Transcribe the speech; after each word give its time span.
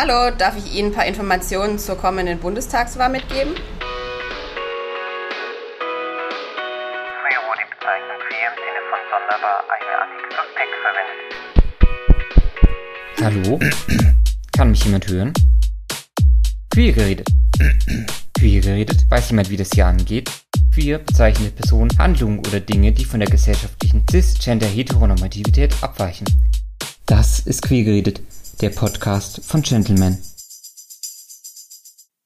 Hallo, 0.00 0.30
darf 0.30 0.56
ich 0.56 0.72
Ihnen 0.76 0.90
ein 0.90 0.94
paar 0.94 1.06
Informationen 1.06 1.76
zur 1.76 1.96
kommenden 1.96 2.38
Bundestagswahl 2.38 3.08
mitgeben? 3.08 3.56
Früher 3.56 3.62
wurde 7.48 7.62
die 7.64 7.70
Bezeichnung 7.74 8.18
queer 8.28 8.46
im 8.46 8.54
Sinne 8.62 8.80
von 8.90 9.00
sonderbar 9.10 9.58
eine 9.74 9.94
Adjektiv 10.38 10.78
verwendet. 10.86 11.18
Hallo? 13.24 13.58
Kann 14.56 14.70
mich 14.70 14.84
jemand 14.84 15.08
hören? 15.08 15.32
Queer 16.70 16.92
geredet. 16.92 17.28
Queer 18.38 18.60
geredet? 18.60 19.04
Weiß 19.10 19.30
jemand, 19.30 19.50
wie 19.50 19.56
das 19.56 19.70
hier 19.74 19.86
angeht? 19.86 20.30
Queer 20.72 21.00
bezeichnet 21.00 21.56
Personen, 21.56 21.90
Handlungen 21.98 22.38
oder 22.38 22.60
Dinge, 22.60 22.92
die 22.92 23.04
von 23.04 23.18
der 23.18 23.28
gesellschaftlichen 23.28 24.06
Cis-Gender-Heteronormativität 24.08 25.74
abweichen. 25.82 26.28
Das 27.06 27.40
ist 27.40 27.62
Queer 27.62 27.82
geredet, 27.82 28.20
der 28.60 28.70
Podcast 28.70 29.44
von 29.44 29.62
Gentleman. 29.62 30.18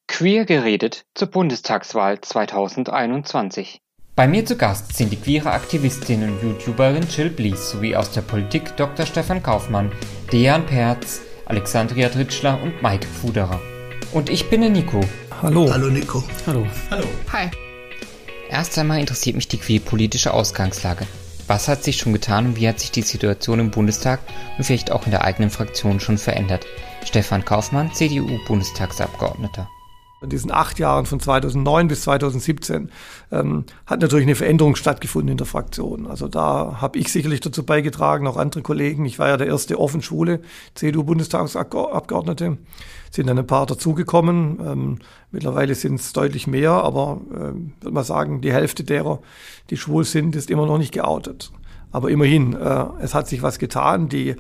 Queer 0.09 0.47
geredet 0.47 1.05
zur 1.15 1.29
Bundestagswahl 1.29 2.21
2021. 2.23 3.83
Bei 4.15 4.27
mir 4.27 4.47
zu 4.47 4.57
Gast 4.57 4.97
sind 4.97 5.13
die 5.13 5.17
queere 5.17 5.51
Aktivistin 5.51 6.23
und 6.23 6.43
YouTuberin 6.43 7.07
Jill 7.09 7.29
Blies 7.29 7.71
sowie 7.71 7.97
aus 7.97 8.13
der 8.13 8.23
Politik 8.23 8.77
Dr. 8.79 9.05
Stefan 9.05 9.43
Kaufmann, 9.43 9.93
Dejan 10.33 10.65
Perz, 10.65 11.21
Alexandria 11.45 12.09
Tritschler 12.09 12.63
und 12.63 12.83
Mike 12.83 13.07
Fuderer. 13.07 13.61
Und 14.13 14.31
ich 14.31 14.49
bin 14.49 14.63
der 14.63 14.71
Nico. 14.71 15.01
Hallo. 15.43 15.71
Hallo 15.71 15.89
Nico. 15.89 16.23
Hallo. 16.47 16.67
Hallo. 16.91 17.05
Hi. 17.33 17.51
Erst 18.49 18.79
einmal 18.79 19.01
interessiert 19.01 19.37
mich 19.37 19.49
die 19.49 19.59
queerpolitische 19.59 20.33
Ausgangslage. 20.33 21.07
Was 21.53 21.69
hat 21.69 21.85
sich 21.85 21.99
schon 21.99 22.15
getan 22.15 22.47
und 22.47 22.57
wie 22.57 22.67
hat 22.67 22.81
sich 22.81 22.93
die 22.93 23.03
Situation 23.03 23.61
im 23.61 23.71
Bundestag 23.71 24.21
und 24.57 24.65
vielleicht 24.65 24.91
auch 24.91 25.05
in 25.05 25.11
der 25.11 25.23
eigenen 25.23 25.51
Fraktion 25.51 26.01
schon 26.01 26.17
verändert? 26.17 26.65
Stefan 27.05 27.45
Kaufmann, 27.45 27.93
CDU-Bundestagsabgeordneter. 27.93 29.69
In 30.23 30.31
diesen 30.31 30.53
acht 30.53 30.79
Jahren 30.79 31.05
von 31.05 31.19
2009 31.19 31.89
bis 31.89 32.03
2017 32.03 32.91
ähm, 33.33 33.65
hat 33.87 34.01
natürlich 34.01 34.25
eine 34.25 34.37
Veränderung 34.37 34.77
stattgefunden 34.77 35.33
in 35.33 35.37
der 35.37 35.47
Fraktion. 35.47 36.07
Also 36.07 36.29
da 36.29 36.79
habe 36.81 36.99
ich 36.99 37.11
sicherlich 37.11 37.41
dazu 37.41 37.65
beigetragen, 37.65 38.29
auch 38.29 38.37
andere 38.37 38.63
Kollegen. 38.63 39.05
Ich 39.05 39.19
war 39.19 39.29
ja 39.29 39.37
der 39.37 39.49
erste 39.49 39.81
offenschwule 39.81 40.41
CDU-Bundestagsabgeordnete. 40.75 42.59
Sind 43.11 43.27
dann 43.27 43.39
ein 43.39 43.47
paar 43.47 43.67
dazugekommen. 43.67 44.61
Ähm, 44.65 44.99
mittlerweile 45.33 45.75
sind 45.75 45.99
es 45.99 46.13
deutlich 46.13 46.47
mehr, 46.47 46.71
aber 46.71 47.21
äh, 47.31 47.83
würde 47.83 47.91
man 47.91 48.05
sagen, 48.05 48.41
die 48.41 48.53
Hälfte 48.53 48.85
derer, 48.85 49.21
die 49.71 49.77
schwul 49.77 50.05
sind, 50.05 50.37
ist 50.37 50.51
immer 50.51 50.67
noch 50.67 50.79
nicht 50.79 50.93
geoutet. 50.93 51.51
Aber 51.91 52.11
immerhin, 52.11 52.55
äh, 52.55 52.85
es 53.01 53.15
hat 53.15 53.29
sich 53.29 53.43
was 53.43 53.59
getan. 53.59 54.09
Die 54.09 54.37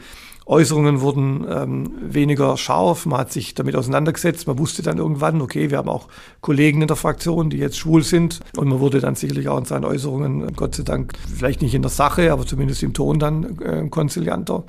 Äußerungen 0.46 1.00
wurden 1.00 1.46
ähm, 1.48 1.92
weniger 2.00 2.56
scharf, 2.56 3.06
man 3.06 3.20
hat 3.20 3.32
sich 3.32 3.54
damit 3.54 3.76
auseinandergesetzt, 3.76 4.46
man 4.46 4.58
wusste 4.58 4.82
dann 4.82 4.98
irgendwann, 4.98 5.40
okay, 5.40 5.70
wir 5.70 5.78
haben 5.78 5.88
auch 5.88 6.08
Kollegen 6.40 6.82
in 6.82 6.88
der 6.88 6.96
Fraktion, 6.96 7.48
die 7.48 7.58
jetzt 7.58 7.78
schwul 7.78 8.02
sind. 8.02 8.40
Und 8.56 8.68
man 8.68 8.80
wurde 8.80 9.00
dann 9.00 9.14
sicherlich 9.14 9.48
auch 9.48 9.58
in 9.58 9.64
seinen 9.64 9.84
Äußerungen, 9.84 10.54
Gott 10.54 10.74
sei 10.74 10.82
Dank, 10.82 11.12
vielleicht 11.32 11.62
nicht 11.62 11.74
in 11.74 11.82
der 11.82 11.90
Sache, 11.90 12.32
aber 12.32 12.46
zumindest 12.46 12.82
im 12.82 12.92
Ton 12.92 13.18
dann 13.18 13.58
äh, 13.60 13.88
konzilianter. 13.88 14.64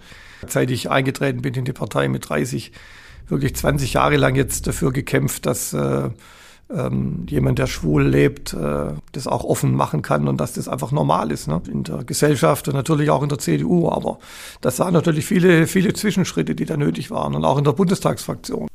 Seit 0.47 0.69
ich 0.71 0.91
eingetreten 0.91 1.41
bin 1.41 1.53
in 1.53 1.65
die 1.65 1.73
Partei 1.73 2.08
mit 2.08 2.30
30, 2.30 2.71
wirklich 3.27 3.55
20 3.55 3.93
Jahre 3.93 4.17
lang 4.17 4.35
jetzt 4.35 4.67
dafür 4.67 4.91
gekämpft, 4.91 5.45
dass 5.45 5.73
äh, 5.73 6.09
ähm, 6.73 7.25
jemand, 7.29 7.59
der 7.59 7.67
schwul 7.67 8.03
lebt, 8.03 8.53
äh, 8.53 8.93
das 9.11 9.27
auch 9.27 9.43
offen 9.43 9.75
machen 9.75 10.02
kann 10.02 10.27
und 10.27 10.38
dass 10.38 10.53
das 10.53 10.67
einfach 10.67 10.91
normal 10.91 11.31
ist 11.31 11.47
ne? 11.47 11.61
in 11.69 11.83
der 11.83 12.03
Gesellschaft 12.03 12.67
und 12.67 12.75
natürlich 12.75 13.09
auch 13.09 13.23
in 13.23 13.30
der 13.30 13.39
CDU. 13.39 13.89
Aber 13.89 14.19
das 14.61 14.80
waren 14.80 14.93
natürlich 14.93 15.25
viele, 15.25 15.67
viele 15.67 15.93
Zwischenschritte, 15.93 16.55
die 16.55 16.65
da 16.65 16.77
nötig 16.77 17.11
waren 17.11 17.35
und 17.35 17.45
auch 17.45 17.57
in 17.57 17.63
der 17.63 17.73
Bundestagsfraktion. 17.73 18.67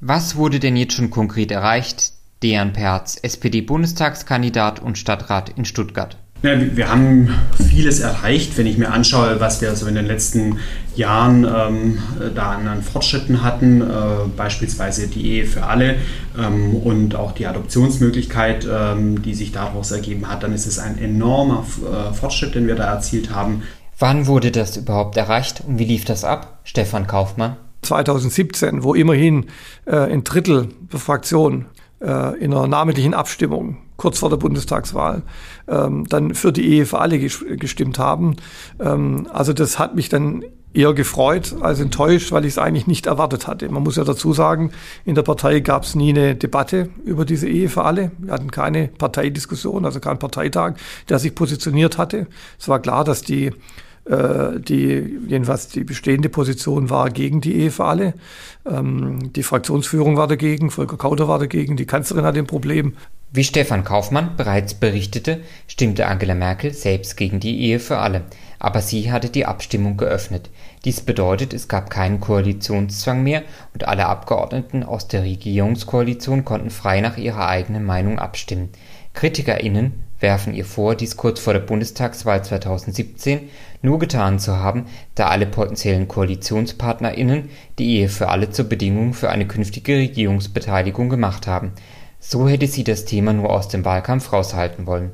Was 0.00 0.36
wurde 0.36 0.58
denn 0.58 0.76
jetzt 0.76 0.94
schon 0.94 1.10
konkret 1.10 1.50
erreicht? 1.50 2.12
Dejan 2.42 2.72
Perz, 2.72 3.18
SPD-Bundestagskandidat 3.22 4.80
und 4.80 4.98
Stadtrat 4.98 5.50
in 5.50 5.64
Stuttgart. 5.64 6.18
Ja, 6.42 6.58
wir 6.58 6.90
haben 6.90 7.32
vieles 7.68 8.00
erreicht, 8.00 8.58
wenn 8.58 8.66
ich 8.66 8.76
mir 8.76 8.90
anschaue, 8.90 9.38
was 9.38 9.60
wir 9.60 9.76
so 9.76 9.86
in 9.86 9.94
den 9.94 10.06
letzten 10.06 10.58
Jahren 10.96 11.44
ähm, 11.44 11.98
da 12.34 12.50
an 12.50 12.82
Fortschritten 12.82 13.44
hatten, 13.44 13.80
äh, 13.80 13.84
beispielsweise 14.36 15.06
die 15.06 15.24
Ehe 15.24 15.46
für 15.46 15.62
alle 15.62 15.94
ähm, 16.36 16.74
und 16.74 17.14
auch 17.14 17.30
die 17.30 17.46
Adoptionsmöglichkeit, 17.46 18.66
ähm, 18.68 19.22
die 19.22 19.34
sich 19.34 19.52
daraus 19.52 19.92
ergeben 19.92 20.28
hat, 20.28 20.42
dann 20.42 20.52
ist 20.52 20.66
es 20.66 20.80
ein 20.80 20.98
enormer 20.98 21.64
äh, 21.80 22.12
Fortschritt, 22.12 22.56
den 22.56 22.66
wir 22.66 22.74
da 22.74 22.92
erzielt 22.92 23.30
haben. 23.30 23.62
Wann 24.00 24.26
wurde 24.26 24.50
das 24.50 24.76
überhaupt 24.76 25.16
erreicht 25.16 25.62
und 25.64 25.78
wie 25.78 25.84
lief 25.84 26.04
das 26.04 26.24
ab? 26.24 26.58
Stefan 26.64 27.06
Kaufmann. 27.06 27.56
2017, 27.82 28.82
wo 28.82 28.94
immerhin 28.94 29.46
äh, 29.86 29.96
ein 29.96 30.24
Drittel 30.24 30.70
der 30.92 30.98
Fraktion 30.98 31.66
äh, 32.02 32.38
in 32.38 32.52
einer 32.52 32.66
namentlichen 32.66 33.14
Abstimmung 33.14 33.78
kurz 33.96 34.18
vor 34.18 34.30
der 34.30 34.36
Bundestagswahl 34.36 35.22
ähm, 35.68 36.06
dann 36.08 36.34
für 36.34 36.52
die 36.52 36.66
Ehe 36.66 36.86
für 36.86 36.98
alle 36.98 37.18
gestimmt 37.18 37.98
haben. 37.98 38.36
Ähm, 38.80 39.28
also 39.32 39.52
das 39.52 39.78
hat 39.78 39.94
mich 39.94 40.08
dann 40.08 40.44
eher 40.74 40.94
gefreut 40.94 41.54
als 41.60 41.80
enttäuscht, 41.80 42.32
weil 42.32 42.44
ich 42.44 42.52
es 42.52 42.58
eigentlich 42.58 42.86
nicht 42.86 43.06
erwartet 43.06 43.46
hatte. 43.46 43.68
Man 43.68 43.82
muss 43.82 43.96
ja 43.96 44.04
dazu 44.04 44.32
sagen, 44.32 44.72
in 45.04 45.14
der 45.14 45.22
Partei 45.22 45.60
gab 45.60 45.84
es 45.84 45.94
nie 45.94 46.10
eine 46.10 46.34
Debatte 46.34 46.88
über 47.04 47.24
diese 47.24 47.48
Ehe 47.48 47.68
für 47.68 47.84
alle. 47.84 48.10
Wir 48.18 48.32
hatten 48.32 48.50
keine 48.50 48.88
Parteidiskussion, 48.88 49.84
also 49.84 50.00
keinen 50.00 50.18
Parteitag, 50.18 50.74
der 51.08 51.18
sich 51.18 51.34
positioniert 51.34 51.98
hatte. 51.98 52.26
Es 52.58 52.68
war 52.68 52.80
klar, 52.80 53.04
dass 53.04 53.22
die 53.22 53.52
die 54.04 55.18
jedenfalls 55.28 55.68
die 55.68 55.84
bestehende 55.84 56.28
Position 56.28 56.90
war 56.90 57.10
gegen 57.10 57.40
die 57.40 57.54
Ehe 57.54 57.70
für 57.70 57.84
alle. 57.84 58.14
Ähm, 58.68 59.32
die 59.32 59.44
Fraktionsführung 59.44 60.16
war 60.16 60.26
dagegen, 60.26 60.70
Volker 60.70 60.96
Kauter 60.96 61.28
war 61.28 61.38
dagegen, 61.38 61.76
die 61.76 61.86
Kanzlerin 61.86 62.24
hat 62.24 62.36
ein 62.36 62.46
Problem. 62.46 62.94
Wie 63.34 63.44
Stefan 63.44 63.84
Kaufmann 63.84 64.36
bereits 64.36 64.74
berichtete, 64.74 65.40
stimmte 65.66 66.06
Angela 66.06 66.34
Merkel 66.34 66.74
selbst 66.74 67.16
gegen 67.16 67.40
die 67.40 67.62
Ehe 67.62 67.78
für 67.78 67.96
alle, 67.96 68.24
aber 68.58 68.82
sie 68.82 69.10
hatte 69.10 69.30
die 69.30 69.46
Abstimmung 69.46 69.96
geöffnet. 69.96 70.50
Dies 70.84 71.00
bedeutet, 71.00 71.54
es 71.54 71.66
gab 71.66 71.88
keinen 71.88 72.20
Koalitionszwang 72.20 73.22
mehr 73.22 73.42
und 73.72 73.88
alle 73.88 74.06
Abgeordneten 74.06 74.82
aus 74.82 75.08
der 75.08 75.22
Regierungskoalition 75.22 76.44
konnten 76.44 76.68
frei 76.68 77.00
nach 77.00 77.16
ihrer 77.16 77.48
eigenen 77.48 77.84
Meinung 77.84 78.18
abstimmen. 78.18 78.68
KritikerInnen 79.14 79.92
werfen 80.20 80.54
ihr 80.54 80.64
vor, 80.64 80.94
dies 80.94 81.16
kurz 81.16 81.40
vor 81.40 81.52
der 81.52 81.60
Bundestagswahl 81.60 82.44
2017 82.44 83.48
nur 83.82 83.98
getan 83.98 84.38
zu 84.38 84.56
haben, 84.56 84.86
da 85.14 85.28
alle 85.28 85.46
potenziellen 85.46 86.08
KoalitionspartnerInnen 86.08 87.50
die 87.78 87.98
Ehe 87.98 88.08
für 88.08 88.28
alle 88.28 88.50
zur 88.50 88.66
Bedingung 88.66 89.12
für 89.12 89.30
eine 89.30 89.46
künftige 89.46 89.96
Regierungsbeteiligung 89.96 91.08
gemacht 91.08 91.46
haben. 91.46 91.72
So 92.18 92.48
hätte 92.48 92.66
sie 92.66 92.84
das 92.84 93.04
Thema 93.04 93.32
nur 93.32 93.50
aus 93.50 93.68
dem 93.68 93.84
Wahlkampf 93.84 94.32
raushalten 94.32 94.86
wollen. 94.86 95.10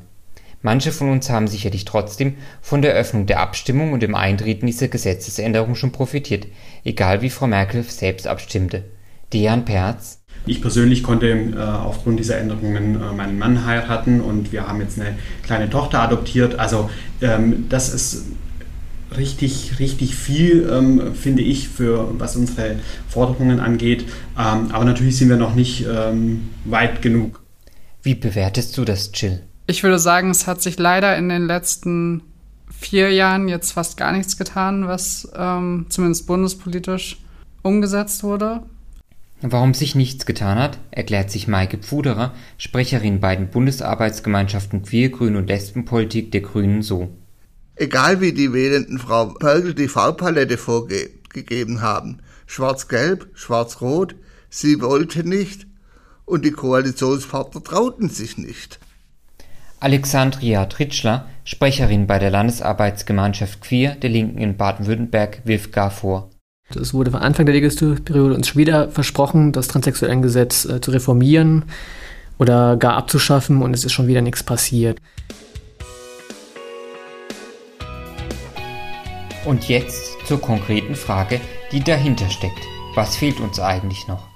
Manche 0.60 0.92
von 0.92 1.10
uns 1.10 1.30
haben 1.30 1.46
sicherlich 1.46 1.84
trotzdem 1.84 2.34
von 2.60 2.82
der 2.82 2.92
Öffnung 2.92 3.26
der 3.26 3.40
Abstimmung 3.40 3.92
und 3.92 4.02
dem 4.02 4.14
Eintreten 4.14 4.66
dieser 4.66 4.88
Gesetzesänderung 4.88 5.74
schon 5.74 5.92
profitiert, 5.92 6.46
egal 6.84 7.22
wie 7.22 7.30
Frau 7.30 7.46
Merkel 7.46 7.82
selbst 7.84 8.26
abstimmte. 8.26 8.84
Dejan 9.32 9.64
Perz 9.64 10.18
ich 10.46 10.62
persönlich 10.62 11.02
konnte 11.02 11.28
äh, 11.28 11.58
aufgrund 11.58 12.18
dieser 12.18 12.38
Änderungen 12.38 13.00
äh, 13.00 13.12
meinen 13.12 13.38
Mann 13.38 13.66
heiraten 13.66 14.20
und 14.20 14.52
wir 14.52 14.66
haben 14.66 14.80
jetzt 14.80 14.98
eine 14.98 15.18
kleine 15.42 15.68
Tochter 15.68 16.00
adoptiert. 16.00 16.58
Also 16.58 16.88
ähm, 17.20 17.66
das 17.68 17.92
ist 17.92 18.26
richtig, 19.16 19.78
richtig 19.78 20.14
viel, 20.14 20.68
ähm, 20.70 21.14
finde 21.14 21.42
ich, 21.42 21.68
für 21.68 22.18
was 22.18 22.36
unsere 22.36 22.76
Forderungen 23.08 23.60
angeht. 23.60 24.04
Ähm, 24.38 24.70
aber 24.72 24.84
natürlich 24.84 25.16
sind 25.16 25.28
wir 25.28 25.36
noch 25.36 25.54
nicht 25.54 25.86
ähm, 25.86 26.48
weit 26.64 27.02
genug. 27.02 27.42
Wie 28.02 28.14
bewertest 28.14 28.76
du 28.76 28.84
das, 28.84 29.10
Jill? 29.14 29.42
Ich 29.66 29.82
würde 29.82 29.98
sagen, 29.98 30.30
es 30.30 30.46
hat 30.46 30.62
sich 30.62 30.78
leider 30.78 31.16
in 31.16 31.28
den 31.28 31.46
letzten 31.46 32.22
vier 32.70 33.10
Jahren 33.10 33.48
jetzt 33.48 33.72
fast 33.72 33.96
gar 33.96 34.12
nichts 34.12 34.38
getan, 34.38 34.86
was 34.86 35.28
ähm, 35.36 35.86
zumindest 35.88 36.26
bundespolitisch 36.26 37.18
umgesetzt 37.62 38.22
wurde. 38.22 38.62
Warum 39.40 39.72
sich 39.72 39.94
nichts 39.94 40.26
getan 40.26 40.58
hat, 40.58 40.78
erklärt 40.90 41.30
sich 41.30 41.46
Maike 41.46 41.78
Pfuderer, 41.78 42.34
Sprecherin 42.56 43.20
bei 43.20 43.36
den 43.36 43.48
Bundesarbeitsgemeinschaften 43.48 44.82
Queer, 44.82 45.10
Grün 45.10 45.36
und 45.36 45.46
Lesbenpolitik 45.46 46.32
der 46.32 46.40
Grünen 46.40 46.82
so. 46.82 47.10
Egal 47.80 48.20
wie 48.20 48.32
die 48.32 48.52
wählenden 48.52 48.98
Frau 48.98 49.36
Merkel 49.40 49.72
die 49.72 49.86
Farbpalette 49.86 50.58
vorgegeben 50.58 51.80
haben, 51.80 52.18
schwarz-gelb, 52.46 53.28
schwarz-rot, 53.34 54.16
sie 54.50 54.80
wollte 54.80 55.26
nicht 55.26 55.68
und 56.24 56.44
die 56.44 56.50
Koalitionspartner 56.50 57.62
trauten 57.62 58.08
sich 58.08 58.36
nicht. 58.36 58.80
Alexandria 59.78 60.66
Tritschler, 60.66 61.28
Sprecherin 61.44 62.08
bei 62.08 62.18
der 62.18 62.30
Landesarbeitsgemeinschaft 62.30 63.60
Queer 63.60 63.94
der 63.94 64.10
Linken 64.10 64.38
in 64.38 64.56
Baden-Württemberg, 64.56 65.42
wirft 65.44 65.72
gar 65.72 65.92
vor. 65.92 66.30
Es 66.68 66.92
wurde 66.92 67.12
von 67.12 67.20
Anfang 67.20 67.46
der 67.46 67.54
Legislaturperiode 67.54 68.34
uns 68.34 68.48
schon 68.48 68.58
wieder 68.58 68.90
versprochen, 68.90 69.52
das 69.52 69.68
Transsexuellengesetz 69.68 70.64
äh, 70.64 70.80
zu 70.80 70.90
reformieren 70.90 71.66
oder 72.38 72.76
gar 72.76 72.96
abzuschaffen 72.96 73.62
und 73.62 73.72
es 73.72 73.84
ist 73.84 73.92
schon 73.92 74.08
wieder 74.08 74.20
nichts 74.20 74.42
passiert. 74.42 75.00
Und 79.44 79.68
jetzt 79.68 80.26
zur 80.26 80.40
konkreten 80.40 80.94
Frage, 80.94 81.40
die 81.72 81.82
dahinter 81.82 82.28
steckt. 82.28 82.60
Was 82.94 83.16
fehlt 83.16 83.40
uns 83.40 83.60
eigentlich 83.60 84.06
noch? 84.08 84.26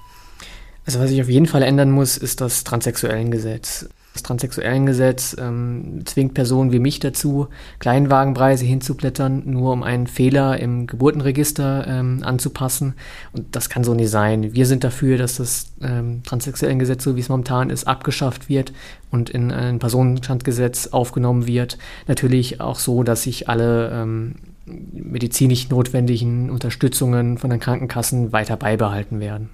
Also 0.85 0.99
was 0.99 1.09
sich 1.09 1.21
auf 1.21 1.29
jeden 1.29 1.45
Fall 1.45 1.63
ändern 1.63 1.91
muss, 1.91 2.17
ist 2.17 2.41
das 2.41 2.63
Transsexuellengesetz. 2.63 3.89
Das 4.13 4.21
Transsexuellengesetz 4.21 5.35
ähm, 5.39 6.01
zwingt 6.05 6.35
Personen 6.35 6.71
wie 6.71 6.77
mich 6.79 6.99
dazu, 6.99 7.47
Kleinwagenpreise 7.79 8.63
hinzublättern, 8.63 9.41
nur 9.45 9.73
um 9.73 9.81
einen 9.81 10.05
Fehler 10.05 10.59
im 10.59 10.85
Geburtenregister 10.85 11.87
ähm, 11.87 12.19
anzupassen. 12.23 12.93
Und 13.31 13.55
das 13.55 13.69
kann 13.69 13.83
so 13.83 13.95
nicht 13.95 14.11
sein. 14.11 14.53
Wir 14.53 14.67
sind 14.67 14.83
dafür, 14.83 15.17
dass 15.17 15.37
das 15.37 15.73
ähm, 15.81 16.21
Transsexuellengesetz, 16.23 17.03
so 17.03 17.15
wie 17.15 17.21
es 17.21 17.29
momentan 17.29 17.71
ist, 17.71 17.87
abgeschafft 17.87 18.49
wird 18.49 18.71
und 19.09 19.31
in 19.31 19.51
ein 19.51 19.79
Personenstandgesetz 19.79 20.87
aufgenommen 20.87 21.47
wird. 21.47 21.79
Natürlich 22.07 22.61
auch 22.61 22.77
so, 22.77 23.01
dass 23.01 23.23
sich 23.23 23.49
alle 23.49 23.89
ähm, 23.91 24.35
medizinisch 24.65 25.69
notwendigen 25.69 26.49
Unterstützungen 26.49 27.37
von 27.37 27.49
den 27.49 27.59
Krankenkassen 27.59 28.31
weiter 28.31 28.57
beibehalten 28.57 29.19
werden. 29.19 29.49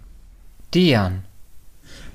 Dian. 0.73 1.23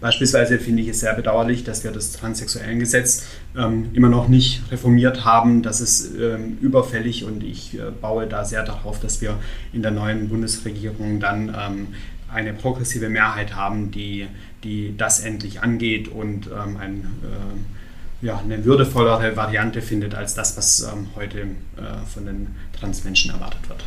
Beispielsweise 0.00 0.58
finde 0.58 0.82
ich 0.82 0.88
es 0.88 1.00
sehr 1.00 1.14
bedauerlich, 1.14 1.64
dass 1.64 1.82
wir 1.82 1.90
das 1.90 2.12
Transsexuellengesetz 2.12 3.26
ähm, 3.56 3.90
immer 3.94 4.08
noch 4.08 4.28
nicht 4.28 4.62
reformiert 4.70 5.24
haben. 5.24 5.62
Das 5.62 5.80
ist 5.80 6.14
ähm, 6.20 6.58
überfällig 6.60 7.24
und 7.24 7.42
ich 7.42 7.78
äh, 7.78 7.90
baue 8.00 8.26
da 8.26 8.44
sehr 8.44 8.64
darauf, 8.64 9.00
dass 9.00 9.20
wir 9.20 9.38
in 9.72 9.82
der 9.82 9.90
neuen 9.90 10.28
Bundesregierung 10.28 11.20
dann 11.20 11.48
ähm, 11.48 11.86
eine 12.32 12.52
progressive 12.52 13.08
Mehrheit 13.08 13.54
haben, 13.54 13.90
die, 13.90 14.26
die 14.62 14.94
das 14.96 15.20
endlich 15.20 15.62
angeht 15.62 16.08
und 16.08 16.48
ähm, 16.48 16.76
ein, 16.76 17.06
äh, 17.22 17.73
ja, 18.24 18.38
eine 18.38 18.64
würdevollere 18.64 19.36
Variante 19.36 19.82
findet 19.82 20.14
als 20.14 20.34
das, 20.34 20.56
was 20.56 20.80
ähm, 20.80 21.08
heute 21.14 21.40
äh, 21.40 22.04
von 22.12 22.26
den 22.26 22.56
Transmenschen 22.78 23.30
erwartet 23.30 23.68
wird. 23.68 23.84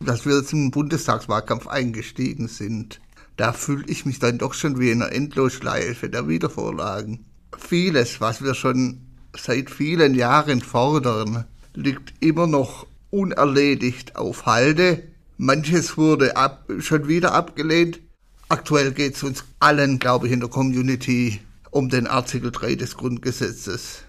Dass 0.00 0.24
wir 0.24 0.36
jetzt 0.36 0.52
im 0.52 0.70
Bundestagswahlkampf 0.70 1.66
eingestiegen 1.66 2.48
sind 2.48 3.00
da 3.36 3.52
fühle 3.52 3.84
ich 3.86 4.04
mich 4.04 4.18
dann 4.18 4.38
doch 4.38 4.54
schon 4.54 4.78
wie 4.78 4.90
in 4.90 5.02
einer 5.02 5.12
Endlosschleife 5.12 6.08
der 6.08 6.28
Wiedervorlagen. 6.28 7.24
Vieles, 7.58 8.20
was 8.20 8.42
wir 8.42 8.54
schon 8.54 9.00
seit 9.36 9.70
vielen 9.70 10.14
Jahren 10.14 10.60
fordern, 10.60 11.44
liegt 11.74 12.14
immer 12.20 12.46
noch 12.46 12.86
unerledigt 13.10 14.16
auf 14.16 14.46
Halde. 14.46 15.02
Manches 15.38 15.96
wurde 15.96 16.36
ab, 16.36 16.68
schon 16.78 17.08
wieder 17.08 17.32
abgelehnt. 17.32 18.00
Aktuell 18.48 18.92
geht 18.92 19.16
es 19.16 19.22
uns 19.22 19.44
allen, 19.60 19.98
glaube 19.98 20.26
ich, 20.26 20.32
in 20.32 20.40
der 20.40 20.50
Community 20.50 21.40
um 21.72 21.88
den 21.88 22.06
Artikel 22.06 22.52
3 22.52 22.76
des 22.76 22.96
Grundgesetzes. 22.96 24.04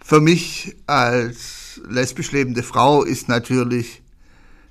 Für 0.00 0.20
mich 0.20 0.74
als 0.86 1.82
lesbisch 1.86 2.32
lebende 2.32 2.62
Frau 2.62 3.02
ist 3.02 3.28
natürlich 3.28 4.00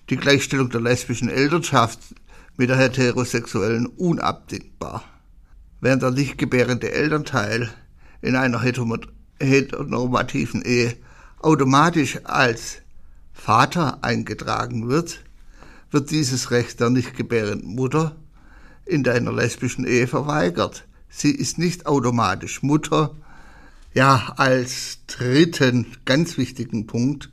die 0.09 0.15
Gleichstellung 0.15 0.69
der 0.69 0.79
lesbischen 0.79 1.27
Elternschaft 1.29 1.99
mit 2.55 2.69
der 2.69 2.77
heterosexuellen 2.77 3.87
unabdingbar. 3.87 5.03
Während 5.81 6.01
der 6.01 6.11
nicht 6.11 6.37
gebärende 6.37 6.89
Elternteil 6.91 7.69
in 8.21 8.37
einer 8.37 8.61
heteronormativen 8.61 10.61
Ehe 10.61 10.95
automatisch 11.39 12.19
als 12.23 12.77
Vater 13.33 14.01
eingetragen 14.01 14.87
wird, 14.87 15.25
wird 15.91 16.09
dieses 16.09 16.51
Recht 16.51 16.79
der 16.79 16.89
nicht 16.89 17.17
gebärenden 17.17 17.75
Mutter 17.75 18.15
in 18.85 19.05
einer 19.07 19.33
lesbischen 19.33 19.85
Ehe 19.85 20.07
verweigert. 20.07 20.86
Sie 21.09 21.31
ist 21.31 21.57
nicht 21.57 21.85
automatisch 21.85 22.63
Mutter. 22.63 23.15
Ja, 23.93 24.33
als 24.37 24.99
dritten 25.07 25.87
ganz 26.05 26.37
wichtigen 26.37 26.87
Punkt, 26.87 27.29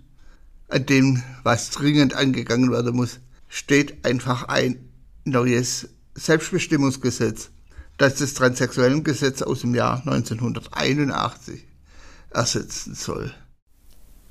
an 0.69 0.87
dem 0.87 1.23
was 1.43 1.71
dringend 1.71 2.15
angegangen 2.15 2.71
werden 2.71 2.97
muss, 2.97 3.21
steht 3.49 4.05
einfach 4.05 4.45
ein 4.45 4.89
neues 5.25 5.91
Selbstbestimmungsgesetz, 6.15 7.51
das 7.99 8.17
das 8.17 8.35
Transsexuellengesetz 8.35 9.43
aus 9.43 9.61
dem 9.61 9.75
Jahr 9.75 9.99
1981 9.99 11.65
ersetzen 12.31 12.95
soll. 12.95 13.33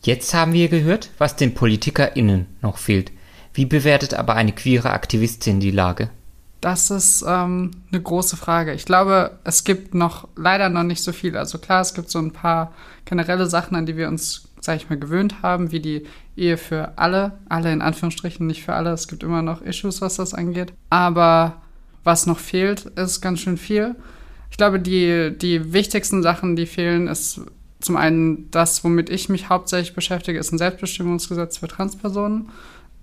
Jetzt 0.01 0.33
haben 0.33 0.53
wir 0.53 0.67
gehört, 0.67 1.11
was 1.17 1.35
den 1.37 1.53
PolitikerInnen 1.53 2.47
noch 2.61 2.77
fehlt. 2.77 3.11
Wie 3.53 3.65
bewertet 3.65 4.13
aber 4.13 4.35
eine 4.35 4.51
queere 4.51 4.91
Aktivistin 4.91 5.59
die 5.59 5.71
Lage? 5.71 6.09
Das 6.63 6.91
ist 6.91 7.25
ähm, 7.27 7.71
eine 7.91 8.01
große 8.01 8.37
Frage. 8.37 8.71
Ich 8.71 8.85
glaube, 8.85 9.37
es 9.43 9.65
gibt 9.65 9.93
noch 9.93 10.29
leider 10.37 10.69
noch 10.69 10.83
nicht 10.83 11.03
so 11.03 11.11
viel. 11.11 11.35
Also 11.35 11.57
klar, 11.57 11.81
es 11.81 11.93
gibt 11.93 12.09
so 12.09 12.19
ein 12.19 12.31
paar 12.31 12.71
generelle 13.03 13.47
Sachen, 13.47 13.75
an 13.75 13.85
die 13.85 13.97
wir 13.97 14.07
uns, 14.07 14.47
sag 14.61 14.77
ich 14.77 14.89
mal, 14.89 14.97
gewöhnt 14.97 15.41
haben, 15.41 15.73
wie 15.73 15.81
die 15.81 16.03
Ehe 16.37 16.55
für 16.55 16.97
alle, 16.97 17.33
alle 17.49 17.73
in 17.73 17.81
Anführungsstrichen, 17.81 18.47
nicht 18.47 18.63
für 18.63 18.75
alle. 18.75 18.91
Es 18.91 19.09
gibt 19.09 19.23
immer 19.23 19.41
noch 19.41 19.61
Issues, 19.61 19.99
was 19.99 20.15
das 20.15 20.33
angeht. 20.33 20.71
Aber 20.89 21.61
was 22.05 22.27
noch 22.27 22.39
fehlt, 22.39 22.85
ist 22.85 23.19
ganz 23.19 23.41
schön 23.41 23.57
viel. 23.57 23.95
Ich 24.49 24.55
glaube, 24.55 24.79
die, 24.79 25.37
die 25.37 25.73
wichtigsten 25.73 26.23
Sachen, 26.23 26.55
die 26.55 26.65
fehlen, 26.65 27.09
ist 27.09 27.41
zum 27.81 27.97
einen 27.97 28.49
das, 28.51 28.85
womit 28.85 29.09
ich 29.09 29.27
mich 29.27 29.49
hauptsächlich 29.49 29.95
beschäftige, 29.95 30.39
ist 30.39 30.53
ein 30.53 30.57
Selbstbestimmungsgesetz 30.57 31.57
für 31.57 31.67
Transpersonen. 31.67 32.51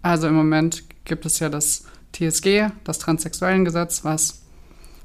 Also 0.00 0.28
im 0.28 0.34
Moment 0.34 0.84
gibt 1.04 1.26
es 1.26 1.40
ja 1.40 1.50
das 1.50 1.84
TSG, 2.12 2.70
das 2.84 2.98
Transsexuellengesetz, 2.98 4.04
was 4.04 4.42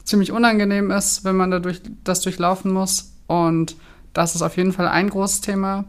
ziemlich 0.04 0.32
unangenehm 0.32 0.92
ist, 0.92 1.24
wenn 1.24 1.36
man 1.36 1.52
dadurch, 1.52 1.82
das 2.04 2.22
durchlaufen 2.22 2.72
muss. 2.72 3.14
Und 3.28 3.76
das 4.14 4.36
ist 4.36 4.42
auf 4.42 4.58
jeden 4.58 4.72
Fall 4.72 4.88
ein 4.88 5.10
großes 5.10 5.42
Thema. 5.42 5.86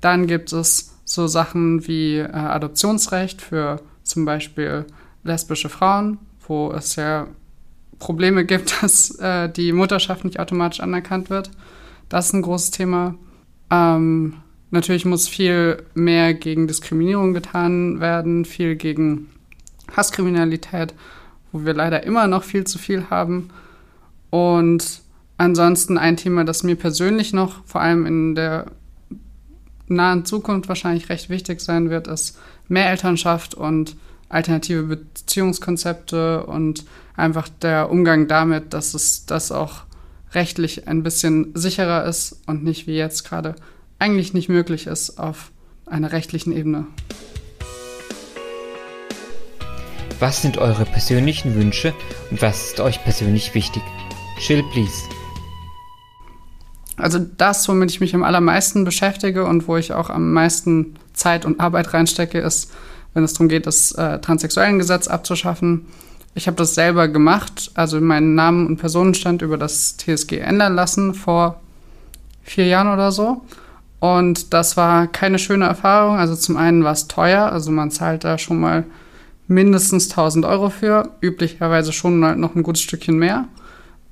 Dann 0.00 0.26
gibt 0.26 0.52
es 0.52 0.94
so 1.04 1.26
Sachen 1.26 1.86
wie 1.86 2.18
äh, 2.18 2.30
Adoptionsrecht 2.30 3.42
für 3.42 3.80
zum 4.02 4.24
Beispiel 4.24 4.86
lesbische 5.24 5.68
Frauen, 5.68 6.18
wo 6.46 6.72
es 6.72 6.96
ja 6.96 7.26
Probleme 7.98 8.44
gibt, 8.44 8.74
dass 8.82 9.10
äh, 9.18 9.48
die 9.48 9.72
Mutterschaft 9.72 10.24
nicht 10.24 10.40
automatisch 10.40 10.80
anerkannt 10.80 11.30
wird. 11.30 11.50
Das 12.08 12.26
ist 12.26 12.34
ein 12.34 12.42
großes 12.42 12.70
Thema. 12.70 13.14
Ähm, 13.70 14.34
natürlich 14.70 15.04
muss 15.04 15.28
viel 15.28 15.82
mehr 15.94 16.32
gegen 16.34 16.68
Diskriminierung 16.68 17.34
getan 17.34 18.00
werden, 18.00 18.44
viel 18.44 18.76
gegen 18.76 19.28
Hasskriminalität, 19.96 20.94
wo 21.52 21.64
wir 21.64 21.74
leider 21.74 22.02
immer 22.04 22.26
noch 22.26 22.44
viel 22.44 22.64
zu 22.64 22.78
viel 22.78 23.10
haben. 23.10 23.50
Und 24.30 25.00
ansonsten 25.36 25.98
ein 25.98 26.16
Thema, 26.16 26.44
das 26.44 26.62
mir 26.62 26.76
persönlich 26.76 27.32
noch 27.32 27.64
vor 27.64 27.80
allem 27.80 28.06
in 28.06 28.34
der 28.34 28.66
nahen 29.86 30.24
Zukunft 30.24 30.68
wahrscheinlich 30.68 31.08
recht 31.08 31.30
wichtig 31.30 31.60
sein 31.60 31.90
wird, 31.90 32.06
ist 32.06 32.38
mehr 32.68 32.90
Elternschaft 32.90 33.54
und 33.54 33.96
alternative 34.28 34.82
Beziehungskonzepte 34.82 36.44
und 36.44 36.84
einfach 37.16 37.48
der 37.48 37.90
Umgang 37.90 38.28
damit, 38.28 38.74
dass 38.74 38.94
es 38.94 39.24
das 39.24 39.50
auch 39.50 39.84
rechtlich 40.32 40.86
ein 40.86 41.02
bisschen 41.02 41.52
sicherer 41.54 42.04
ist 42.04 42.42
und 42.46 42.62
nicht 42.62 42.86
wie 42.86 42.96
jetzt 42.96 43.24
gerade 43.24 43.54
eigentlich 43.98 44.34
nicht 44.34 44.48
möglich 44.48 44.86
ist 44.86 45.18
auf 45.18 45.50
einer 45.86 46.12
rechtlichen 46.12 46.52
Ebene. 46.52 46.86
Was 50.20 50.42
sind 50.42 50.58
eure 50.58 50.84
persönlichen 50.84 51.54
Wünsche 51.54 51.94
und 52.32 52.42
was 52.42 52.70
ist 52.70 52.80
euch 52.80 53.04
persönlich 53.04 53.54
wichtig? 53.54 53.82
Chill, 54.40 54.64
please. 54.72 55.04
Also 56.96 57.20
das, 57.20 57.68
womit 57.68 57.92
ich 57.92 58.00
mich 58.00 58.16
am 58.16 58.24
allermeisten 58.24 58.82
beschäftige 58.82 59.44
und 59.44 59.68
wo 59.68 59.76
ich 59.76 59.92
auch 59.92 60.10
am 60.10 60.32
meisten 60.32 60.96
Zeit 61.12 61.44
und 61.44 61.60
Arbeit 61.60 61.94
reinstecke, 61.94 62.40
ist, 62.40 62.72
wenn 63.14 63.22
es 63.22 63.34
darum 63.34 63.48
geht, 63.48 63.68
das 63.68 63.92
äh, 63.92 64.18
Transsexuellengesetz 64.18 65.06
abzuschaffen. 65.06 65.86
Ich 66.34 66.48
habe 66.48 66.56
das 66.56 66.74
selber 66.74 67.06
gemacht, 67.06 67.70
also 67.74 68.00
meinen 68.00 68.34
Namen 68.34 68.66
und 68.66 68.78
Personenstand 68.78 69.42
über 69.42 69.56
das 69.56 69.98
TSG 69.98 70.38
ändern 70.38 70.74
lassen 70.74 71.14
vor 71.14 71.60
vier 72.42 72.66
Jahren 72.66 72.92
oder 72.92 73.12
so. 73.12 73.42
Und 74.00 74.52
das 74.52 74.76
war 74.76 75.06
keine 75.06 75.38
schöne 75.38 75.66
Erfahrung. 75.66 76.16
Also 76.16 76.34
zum 76.34 76.56
einen 76.56 76.82
war 76.82 76.92
es 76.92 77.06
teuer, 77.06 77.52
also 77.52 77.70
man 77.70 77.92
zahlt 77.92 78.24
da 78.24 78.36
schon 78.36 78.58
mal 78.58 78.84
mindestens 79.48 80.10
1000 80.10 80.44
Euro 80.44 80.70
für, 80.70 81.10
üblicherweise 81.20 81.92
schon 81.92 82.20
noch 82.20 82.54
ein 82.54 82.62
gutes 82.62 82.82
Stückchen 82.82 83.18
mehr. 83.18 83.48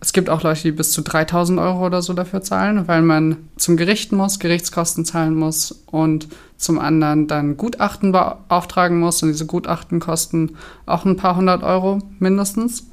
Es 0.01 0.13
gibt 0.13 0.29
auch 0.29 0.43
Leute, 0.43 0.63
die 0.63 0.73
bis 0.73 0.93
zu 0.93 1.03
3000 1.03 1.59
Euro 1.59 1.87
oder 1.87 2.03
so 2.03 2.13
dafür 2.13 2.43
zahlen, 2.43 2.87
weil 2.87 3.03
man 3.03 3.49
zum 3.57 3.77
Gericht 3.77 4.13
muss, 4.13 4.39
Gerichtskosten 4.39 5.05
zahlen 5.05 5.35
muss 5.35 5.85
und 5.87 6.29
zum 6.57 6.79
anderen 6.79 7.27
dann 7.27 7.57
Gutachten 7.57 8.13
beauftragen 8.13 8.99
muss. 8.99 9.23
Und 9.23 9.31
diese 9.31 9.47
Gutachten 9.47 10.01
kosten 10.01 10.57
auch 10.85 11.05
ein 11.05 11.17
paar 11.17 11.37
hundert 11.37 11.63
Euro 11.63 12.01
mindestens. 12.19 12.87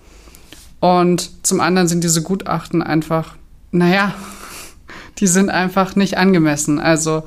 Und 0.80 1.46
zum 1.46 1.62
anderen 1.62 1.88
sind 1.88 2.04
diese 2.04 2.24
Gutachten 2.24 2.82
einfach, 2.82 3.36
naja, 3.72 4.14
die 5.20 5.28
sind 5.28 5.50
einfach 5.50 5.96
nicht 5.96 6.18
angemessen. 6.18 6.80
Also 6.80 7.24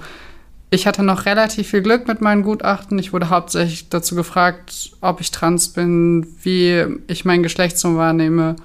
ich 0.77 0.87
hatte 0.87 1.03
noch 1.03 1.27
relativ 1.27 1.71
viel 1.71 1.83
Glück 1.83 2.07
mit 2.07 2.21
meinen 2.21 2.43
Gutachten. 2.43 2.99
Ich 2.99 3.13
wurde 3.13 3.31
hauptsächlich 3.31 3.89
dazu 3.89 4.15
gefragt, 4.15 4.93
ob 5.01 5.21
ich 5.21 5.33
trans 5.33 5.71
bin, 5.71 6.27
wie 6.43 6.87
ich 7.09 7.25
mein 7.25 7.43
Geschlecht 7.43 7.79
so 7.79 7.97
wahrnehme 7.97 8.57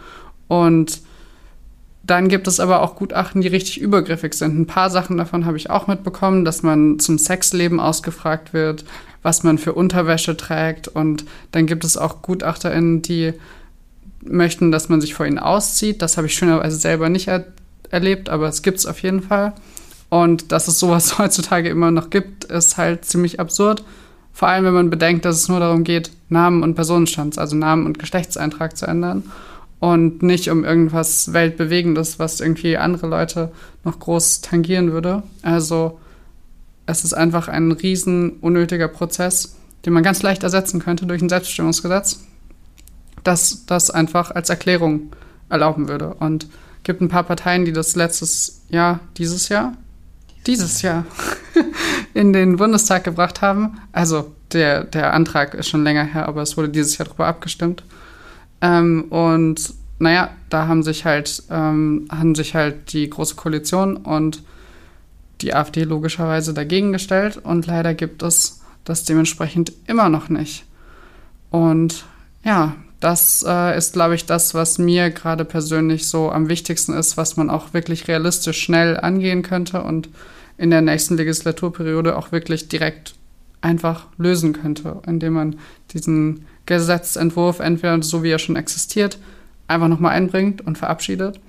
und 0.48 1.02
dann 2.04 2.30
gibt 2.30 2.48
es 2.48 2.60
aber 2.60 2.82
auch 2.82 2.96
Gutachten, 2.96 3.42
die 3.42 3.48
richtig 3.48 3.80
übergriffig 3.80 4.34
sind. 4.34 4.60
Ein 4.60 4.66
paar 4.66 4.90
Sachen 4.90 5.18
davon 5.18 5.46
habe 5.46 5.56
ich 5.56 5.70
auch 5.70 5.88
mitbekommen, 5.88 6.44
dass 6.44 6.64
man 6.64 7.00
zum 7.00 7.18
Sexleben 7.18 7.80
ausgefragt 7.80 8.54
wird, 8.54 8.84
was 9.22 9.44
man 9.44 9.58
für 9.58 9.74
Unterwäsche 9.74 10.36
trägt. 10.36 10.88
Und 10.88 11.26
dann 11.52 11.68
gibt 11.68 11.86
es 11.86 11.98
auch 11.98 12.22
GutachterInnen, 12.22 13.02
die 13.02 13.34
möchten, 14.24 14.72
dass 14.72 14.90
man 14.90 15.00
sich 15.00 15.14
vor 15.14 15.26
ihnen 15.26 15.40
auszieht. 15.40 16.02
Das 16.02 16.18
habe 16.18 16.28
ich 16.28 16.34
schönerweise 16.34 16.76
selber 16.76 17.08
nicht 17.08 17.28
er 17.28 17.46
erlebt, 17.92 18.30
aber 18.30 18.48
es 18.48 18.62
gibt 18.62 18.80
es 18.80 18.86
auf 18.86 19.02
jeden 19.04 19.22
Fall. 19.22 19.54
Und 20.12 20.52
dass 20.52 20.68
es 20.68 20.78
sowas 20.78 21.18
heutzutage 21.20 21.70
immer 21.70 21.90
noch 21.90 22.10
gibt, 22.10 22.44
ist 22.44 22.76
halt 22.78 23.06
ziemlich 23.06 23.40
absurd. 23.40 23.84
Vor 24.34 24.50
allem, 24.50 24.66
wenn 24.66 24.74
man 24.74 24.90
bedenkt, 24.90 25.24
dass 25.24 25.38
es 25.38 25.48
nur 25.48 25.62
darum 25.62 25.86
geht, 25.86 26.12
Namen 26.28 26.64
und 26.64 26.76
Personenstands, 26.76 27.38
also 27.38 27.56
Namen 27.56 27.86
und 27.86 27.98
Geschlechtseintrag 27.98 28.76
zu 28.76 28.86
ändern 28.88 29.24
und 29.80 30.22
nicht 30.22 30.50
um 30.50 30.66
irgendwas 30.66 31.32
Weltbewegendes, 31.32 32.20
was 32.20 32.42
irgendwie 32.42 32.76
andere 32.78 33.08
Leute 33.08 33.52
noch 33.86 34.00
groß 34.00 34.42
tangieren 34.42 34.92
würde. 34.92 35.24
Also 35.44 35.98
es 36.86 37.06
ist 37.06 37.14
einfach 37.14 37.48
ein 37.48 37.72
riesen 37.72 38.32
unnötiger 38.42 38.90
Prozess, 38.90 39.56
den 39.86 39.94
man 39.94 40.04
ganz 40.04 40.22
leicht 40.24 40.44
ersetzen 40.44 40.82
könnte 40.82 41.06
durch 41.06 41.22
ein 41.22 41.30
Selbstbestimmungsgesetz, 41.30 42.20
das 43.24 43.66
das 43.66 43.90
einfach 43.90 44.32
als 44.32 44.50
Erklärung 44.50 45.14
erlauben 45.48 45.88
würde. 45.88 46.16
Und 46.16 46.48
gibt 46.84 47.00
ein 47.00 47.10
paar 47.10 47.24
Parteien, 47.24 47.64
die 47.64 47.74
das 47.74 47.96
letztes 47.96 48.64
Jahr, 48.70 49.00
dieses 49.18 49.48
Jahr, 49.48 49.78
dieses 50.48 50.82
Jahr 50.82 51.06
in 52.14 52.34
den 52.34 52.58
Bundestag 52.58 53.04
gebracht 53.04 53.42
haben. 53.42 53.80
Also 53.92 54.32
der, 54.54 54.84
der 54.84 55.14
Antrag 55.14 55.54
ist 55.54 55.70
schon 55.70 55.84
länger 55.84 56.04
her, 56.04 56.28
aber 56.28 56.42
es 56.42 56.58
wurde 56.58 56.70
dieses 56.70 56.98
Jahr 56.98 57.08
darüber 57.08 57.28
abgestimmt. 57.28 57.84
Ähm, 58.62 59.06
und 59.10 59.74
naja, 60.00 60.32
da 60.50 60.68
haben 60.68 60.84
sich 60.84 61.06
halt, 61.06 61.44
ähm, 61.50 62.08
haben 62.12 62.36
sich 62.36 62.56
halt 62.56 62.94
die 62.94 63.10
Große 63.10 63.36
Koalition 63.36 63.98
und 63.98 64.44
die 65.42 65.54
AfD 65.54 65.84
logischerweise 65.84 66.54
dagegen 66.54 66.92
gestellt 66.92 67.38
und 67.38 67.66
leider 67.68 67.94
gibt 67.94 68.24
es 68.24 68.62
das 68.84 69.06
dementsprechend 69.06 69.72
immer 69.88 70.10
noch 70.10 70.30
nicht. 70.30 70.66
Und 71.50 72.06
ja, 72.44 72.76
das 73.02 73.44
äh, 73.46 73.78
ist, 73.78 73.94
glaube 73.94 74.16
ich, 74.16 74.26
das, 74.26 74.54
was 74.54 74.78
mir 74.78 75.10
gerade 75.10 75.44
persönlich 75.44 76.08
so 76.08 76.32
am 76.32 76.48
wichtigsten 76.48 76.94
ist, 76.94 77.18
was 77.18 77.36
man 77.36 77.50
auch 77.50 77.74
wirklich 77.74 78.08
realistisch 78.08 78.62
schnell 78.62 78.96
angehen 78.98 79.42
könnte 79.42 79.82
und 79.82 80.08
in 80.58 80.70
der 80.70 80.82
nächsten 80.82 81.18
Legislaturperiode 81.18 82.16
auch 82.16 82.32
wirklich 82.32 82.70
direkt 82.70 83.16
einfach 83.60 84.06
lösen 84.18 84.54
könnte, 84.54 85.02
indem 85.08 85.34
man 85.34 85.56
diesen 85.94 86.46
Gesetzentwurf 86.68 87.60
entweder 87.60 88.02
so 88.04 88.22
wie 88.22 88.30
er 88.30 88.40
schon 88.40 88.56
existiert, 88.56 89.18
einfach 89.68 89.88
nochmal 89.88 90.12
einbringt 90.12 90.62
und 90.62 90.78
verabschiedet 90.78 91.40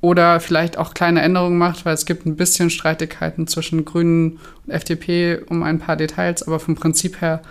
oder 0.00 0.40
vielleicht 0.40 0.76
auch 0.76 0.92
kleine 0.92 1.22
Änderungen 1.22 1.58
macht, 1.58 1.84
weil 1.84 1.94
es 1.94 2.06
gibt 2.06 2.26
ein 2.26 2.36
bisschen 2.36 2.68
Streitigkeiten 2.68 3.46
zwischen 3.46 3.84
Grünen 3.84 4.40
und 4.66 4.72
FDP 4.72 5.38
um 5.48 5.62
ein 5.62 5.78
paar 5.78 5.96
Details, 5.96 6.42
aber 6.42 6.58
vom 6.58 6.74
Prinzip 6.74 7.20
her 7.20 7.42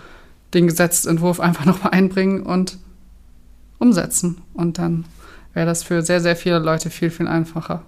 den 0.52 0.66
Gesetzentwurf 0.66 1.40
einfach 1.40 1.64
nochmal 1.64 1.92
einbringen 1.92 2.42
und 2.42 2.78
umsetzen. 3.78 4.42
Und 4.54 4.78
dann 4.78 5.04
wäre 5.54 5.66
das 5.66 5.82
für 5.82 6.02
sehr, 6.02 6.20
sehr 6.20 6.36
viele 6.36 6.58
Leute 6.58 6.90
viel, 6.90 7.10
viel 7.10 7.28
einfacher. 7.28 7.84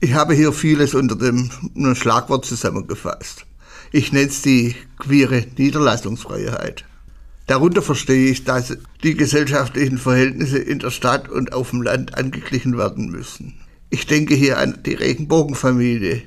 Ich 0.00 0.14
habe 0.14 0.34
hier 0.34 0.52
vieles 0.52 0.94
unter 0.94 1.16
dem 1.16 1.50
Schlagwort 1.94 2.46
zusammengefasst. 2.46 3.44
Ich 3.92 4.12
nenne 4.12 4.28
es 4.28 4.40
die 4.40 4.74
queere 4.98 5.44
Niederlassungsfreiheit. 5.58 6.84
Darunter 7.46 7.82
verstehe 7.82 8.30
ich, 8.30 8.44
dass 8.44 8.78
die 9.02 9.16
gesellschaftlichen 9.16 9.98
Verhältnisse 9.98 10.58
in 10.58 10.78
der 10.78 10.90
Stadt 10.90 11.28
und 11.28 11.52
auf 11.52 11.70
dem 11.70 11.82
Land 11.82 12.16
angeglichen 12.16 12.78
werden 12.78 13.10
müssen. 13.10 13.54
Ich 13.90 14.06
denke 14.06 14.34
hier 14.34 14.58
an 14.58 14.78
die 14.86 14.94
Regenbogenfamilie, 14.94 16.22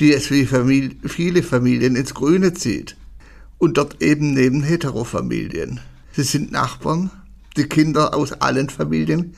die 0.00 0.12
es 0.12 0.30
wie 0.30 0.46
Familie, 0.46 0.96
viele 1.04 1.42
Familien 1.42 1.96
ins 1.96 2.14
Grüne 2.14 2.54
zieht. 2.54 2.96
Und 3.58 3.76
dort 3.76 4.00
eben 4.00 4.32
neben 4.32 4.62
Heterofamilien. 4.62 5.80
Sie 6.12 6.22
sind 6.22 6.50
Nachbarn, 6.50 7.10
die 7.58 7.68
Kinder 7.68 8.14
aus 8.14 8.32
allen 8.32 8.70
Familien 8.70 9.34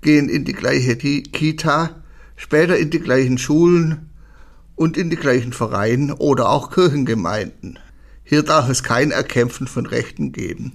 gehen 0.00 0.28
in 0.28 0.44
die 0.44 0.52
gleiche 0.52 0.96
Kita, 0.96 2.02
später 2.36 2.76
in 2.76 2.90
die 2.90 3.00
gleichen 3.00 3.38
Schulen 3.38 4.10
und 4.76 4.96
in 4.96 5.10
die 5.10 5.16
gleichen 5.16 5.52
Vereine 5.52 6.16
oder 6.16 6.50
auch 6.50 6.70
Kirchengemeinden. 6.70 7.78
Hier 8.22 8.42
darf 8.42 8.68
es 8.68 8.82
kein 8.82 9.10
Erkämpfen 9.10 9.66
von 9.66 9.86
Rechten 9.86 10.32
geben. 10.32 10.72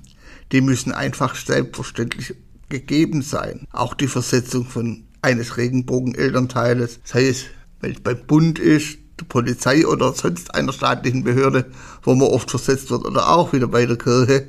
Die 0.51 0.61
müssen 0.61 0.91
einfach 0.91 1.35
selbstverständlich 1.35 2.35
gegeben 2.69 3.21
sein. 3.21 3.67
Auch 3.71 3.93
die 3.93 4.07
Versetzung 4.07 4.65
von 4.65 5.05
eines 5.21 5.57
Regenbogenelternteiles, 5.57 6.99
sei 7.03 7.27
es, 7.27 7.45
wenn 7.81 7.91
es 7.91 7.99
beim 7.99 8.25
Bund 8.25 8.59
ist, 8.59 8.99
der 9.19 9.25
Polizei 9.25 9.85
oder 9.85 10.13
sonst 10.13 10.55
einer 10.55 10.71
staatlichen 10.71 11.23
Behörde, 11.23 11.69
wo 12.03 12.15
man 12.15 12.29
oft 12.29 12.49
versetzt 12.49 12.89
wird, 12.89 13.05
oder 13.05 13.29
auch 13.29 13.51
wieder 13.53 13.67
bei 13.67 13.85
der 13.85 13.97
Kirche, 13.97 14.47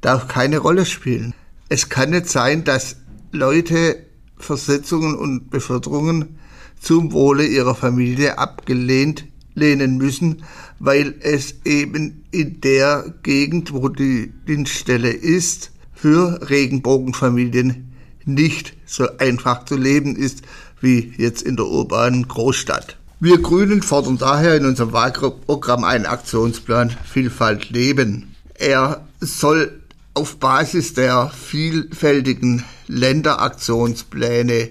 darf 0.00 0.28
keine 0.28 0.58
Rolle 0.58 0.86
spielen. 0.86 1.34
Es 1.68 1.88
kann 1.88 2.10
nicht 2.10 2.28
sein, 2.28 2.64
dass 2.64 2.96
Leute 3.30 4.06
Versetzungen 4.38 5.16
und 5.16 5.50
Beförderungen 5.50 6.38
zum 6.80 7.12
Wohle 7.12 7.44
ihrer 7.46 7.74
Familie 7.74 8.38
abgelehnt 8.38 9.24
lehnen 9.54 9.98
müssen, 9.98 10.44
weil 10.78 11.16
es 11.20 11.56
eben 11.64 12.24
in 12.30 12.60
der 12.60 13.12
Gegend, 13.22 13.72
wo 13.72 13.88
die 13.88 14.32
Dienststelle 14.46 15.10
ist, 15.10 15.72
für 15.92 16.48
Regenbogenfamilien 16.48 17.92
nicht 18.24 18.74
so 18.86 19.08
einfach 19.18 19.64
zu 19.64 19.76
leben 19.76 20.14
ist 20.14 20.42
wie 20.80 21.12
jetzt 21.16 21.42
in 21.42 21.56
der 21.56 21.66
urbanen 21.66 22.28
Großstadt. 22.28 22.96
Wir 23.20 23.42
Grünen 23.42 23.82
fordern 23.82 24.16
daher 24.16 24.56
in 24.56 24.64
unserem 24.64 24.92
Wahlprogramm 24.92 25.82
einen 25.82 26.06
Aktionsplan 26.06 26.96
Vielfalt 27.04 27.70
leben. 27.70 28.36
Er 28.54 29.08
soll 29.20 29.82
auf 30.14 30.38
Basis 30.38 30.94
der 30.94 31.30
vielfältigen 31.30 32.64
Länderaktionspläne 32.86 34.70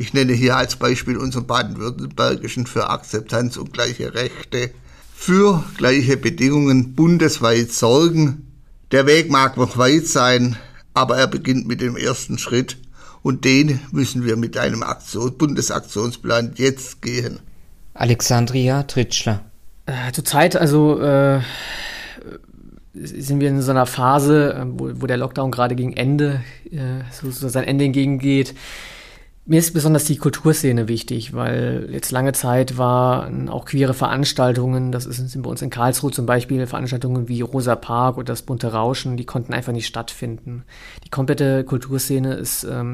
ich 0.00 0.12
nenne 0.12 0.32
hier 0.32 0.56
als 0.56 0.76
Beispiel 0.76 1.16
unseren 1.16 1.48
baden-württembergischen 1.48 2.68
für 2.68 2.88
Akzeptanz 2.88 3.56
und 3.56 3.72
gleiche 3.72 4.14
Rechte 4.14 4.70
für 5.12 5.64
gleiche 5.76 6.16
Bedingungen 6.16 6.94
bundesweit 6.94 7.72
sorgen. 7.72 8.46
Der 8.92 9.06
Weg 9.06 9.28
mag 9.28 9.56
noch 9.56 9.76
weit 9.76 10.06
sein, 10.06 10.56
aber 10.94 11.18
er 11.18 11.26
beginnt 11.26 11.66
mit 11.66 11.80
dem 11.80 11.96
ersten 11.96 12.38
Schritt 12.38 12.76
und 13.22 13.44
den 13.44 13.80
müssen 13.90 14.24
wir 14.24 14.36
mit 14.36 14.56
einem 14.56 14.84
Aktion 14.84 15.36
Bundesaktionsplan 15.36 16.52
jetzt 16.54 17.02
gehen. 17.02 17.40
Alexandria 17.94 18.84
Tritschler. 18.84 19.44
Äh, 19.86 20.12
Zurzeit 20.12 20.54
also 20.54 21.00
äh, 21.00 21.40
sind 22.94 23.40
wir 23.40 23.48
in 23.48 23.62
so 23.62 23.70
einer 23.70 23.86
Phase, 23.86 24.54
äh, 24.54 24.64
wo, 24.66 24.90
wo 25.02 25.06
der 25.06 25.16
Lockdown 25.16 25.50
gerade 25.50 25.74
gegen 25.74 25.92
Ende, 25.96 26.40
äh, 26.70 27.02
so, 27.12 27.30
so 27.30 27.48
sein 27.48 27.64
Ende 27.64 27.84
entgegengeht. 27.84 28.54
Mir 29.50 29.60
ist 29.60 29.72
besonders 29.72 30.04
die 30.04 30.18
Kulturszene 30.18 30.88
wichtig, 30.88 31.32
weil 31.32 31.88
jetzt 31.90 32.10
lange 32.10 32.34
Zeit 32.34 32.76
waren 32.76 33.48
auch 33.48 33.64
queere 33.64 33.94
Veranstaltungen, 33.94 34.92
das 34.92 35.04
sind 35.04 35.42
bei 35.42 35.48
uns 35.48 35.62
in 35.62 35.70
Karlsruhe 35.70 36.10
zum 36.10 36.26
Beispiel 36.26 36.66
Veranstaltungen 36.66 37.28
wie 37.28 37.40
Rosa 37.40 37.74
Park 37.74 38.18
oder 38.18 38.26
das 38.26 38.42
bunte 38.42 38.70
Rauschen, 38.74 39.16
die 39.16 39.24
konnten 39.24 39.54
einfach 39.54 39.72
nicht 39.72 39.86
stattfinden. 39.86 40.64
Die 41.06 41.08
komplette 41.08 41.64
Kulturszene 41.64 42.34
ist 42.34 42.64
ähm, 42.64 42.92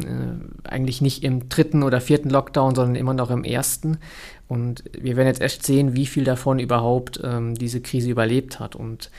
äh, 0.65 0.69
eigentlich 0.69 1.01
nicht 1.01 1.25
im 1.25 1.49
dritten 1.49 1.83
oder 1.83 2.01
vierten 2.01 2.31
Lockdown, 2.31 2.77
sondern 2.77 2.95
immer 2.95 3.15
noch 3.15 3.33
im 3.33 3.43
ersten. 3.43 3.99
Und 4.47 4.85
wir 4.97 5.17
werden 5.17 5.27
jetzt 5.27 5.41
echt 5.41 5.67
sehen, 5.67 5.97
wie 5.97 6.07
viel 6.07 6.23
davon 6.23 6.61
überhaupt 6.61 7.21
ähm, 7.25 7.57
diese 7.57 7.81
Krise 7.81 8.11
überlebt 8.11 8.61
hat. 8.61 8.77
Und 8.77 9.11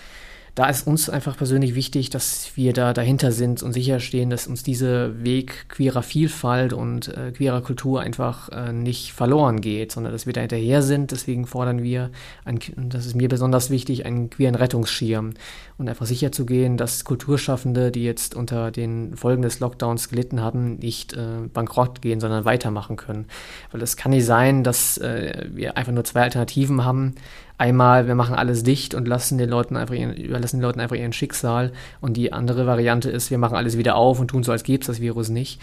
da 0.55 0.69
ist 0.69 0.87
uns 0.87 1.09
einfach 1.09 1.35
persönlich 1.35 1.75
wichtig, 1.75 2.09
dass 2.09 2.51
wir 2.55 2.71
da 2.71 2.93
dahinter 2.93 3.33
sind 3.33 3.61
und 3.61 3.73
sicherstehen, 3.73 4.29
dass 4.29 4.47
uns 4.47 4.63
dieser 4.63 5.21
Weg 5.21 5.67
queerer 5.67 6.01
Vielfalt 6.01 6.71
und 6.71 7.09
äh, 7.09 7.33
queerer 7.33 7.59
Kultur 7.61 7.99
einfach 7.99 8.47
äh, 8.49 8.71
nicht 8.71 9.11
verloren 9.11 9.59
geht, 9.59 9.91
sondern 9.91 10.13
dass 10.13 10.25
wir 10.25 10.31
da 10.31 10.39
hinterher 10.39 10.81
sind. 10.81 11.11
Deswegen 11.11 11.45
fordern 11.45 11.83
wir, 11.83 12.09
ein, 12.45 12.59
das 12.77 13.05
ist 13.05 13.15
mir 13.15 13.27
besonders 13.27 13.69
wichtig, 13.69 14.05
einen 14.05 14.29
queeren 14.29 14.55
Rettungsschirm 14.55 15.33
und 15.77 15.89
einfach 15.89 16.05
sicherzugehen, 16.05 16.77
dass 16.77 17.03
Kulturschaffende, 17.03 17.91
die 17.91 18.05
jetzt 18.05 18.33
unter 18.33 18.71
den 18.71 19.17
Folgen 19.17 19.41
des 19.41 19.59
Lockdowns 19.59 20.07
gelitten 20.07 20.39
haben, 20.39 20.77
nicht 20.77 21.11
äh, 21.11 21.47
bankrott 21.53 22.01
gehen, 22.01 22.21
sondern 22.21 22.45
weitermachen 22.45 22.95
können. 22.95 23.25
Weil 23.73 23.81
es 23.81 23.97
kann 23.97 24.11
nicht 24.11 24.25
sein, 24.25 24.63
dass 24.63 24.97
äh, 24.99 25.49
wir 25.51 25.75
einfach 25.75 25.91
nur 25.91 26.05
zwei 26.05 26.21
Alternativen 26.21 26.85
haben 26.85 27.15
einmal, 27.57 28.07
wir 28.07 28.15
machen 28.15 28.35
alles 28.35 28.63
dicht 28.63 28.93
und 28.93 29.07
lassen 29.07 29.37
den 29.37 29.49
Leuten 29.49 29.77
einfach 29.77 29.95
ihren, 29.95 30.13
überlassen 30.13 30.57
den 30.57 30.63
Leuten 30.63 30.79
einfach 30.79 30.95
ihren 30.95 31.13
Schicksal. 31.13 31.71
Und 32.01 32.17
die 32.17 32.33
andere 32.33 32.65
Variante 32.65 33.09
ist, 33.09 33.31
wir 33.31 33.37
machen 33.37 33.55
alles 33.55 33.77
wieder 33.77 33.95
auf 33.95 34.19
und 34.19 34.29
tun 34.29 34.43
so, 34.43 34.51
als 34.51 34.63
gäbe 34.63 34.81
es 34.81 34.87
das 34.87 35.01
Virus 35.01 35.29
nicht. 35.29 35.61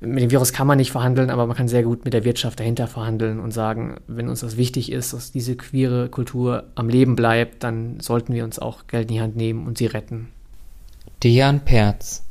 Mit 0.00 0.22
dem 0.22 0.30
Virus 0.30 0.52
kann 0.52 0.66
man 0.66 0.76
nicht 0.76 0.90
verhandeln, 0.90 1.30
aber 1.30 1.46
man 1.46 1.56
kann 1.56 1.68
sehr 1.68 1.82
gut 1.82 2.04
mit 2.04 2.12
der 2.12 2.24
Wirtschaft 2.24 2.60
dahinter 2.60 2.86
verhandeln 2.86 3.40
und 3.40 3.52
sagen, 3.52 3.96
wenn 4.06 4.28
uns 4.28 4.40
das 4.40 4.56
wichtig 4.56 4.92
ist, 4.92 5.12
dass 5.14 5.32
diese 5.32 5.56
queere 5.56 6.08
Kultur 6.08 6.64
am 6.74 6.88
Leben 6.88 7.16
bleibt, 7.16 7.62
dann 7.62 8.00
sollten 8.00 8.34
wir 8.34 8.44
uns 8.44 8.58
auch 8.58 8.86
Geld 8.86 9.08
in 9.08 9.14
die 9.14 9.20
Hand 9.22 9.36
nehmen 9.36 9.66
und 9.66 9.78
sie 9.78 9.86
retten. 9.86 10.28
Dejan 11.22 11.64
Perz 11.64 12.24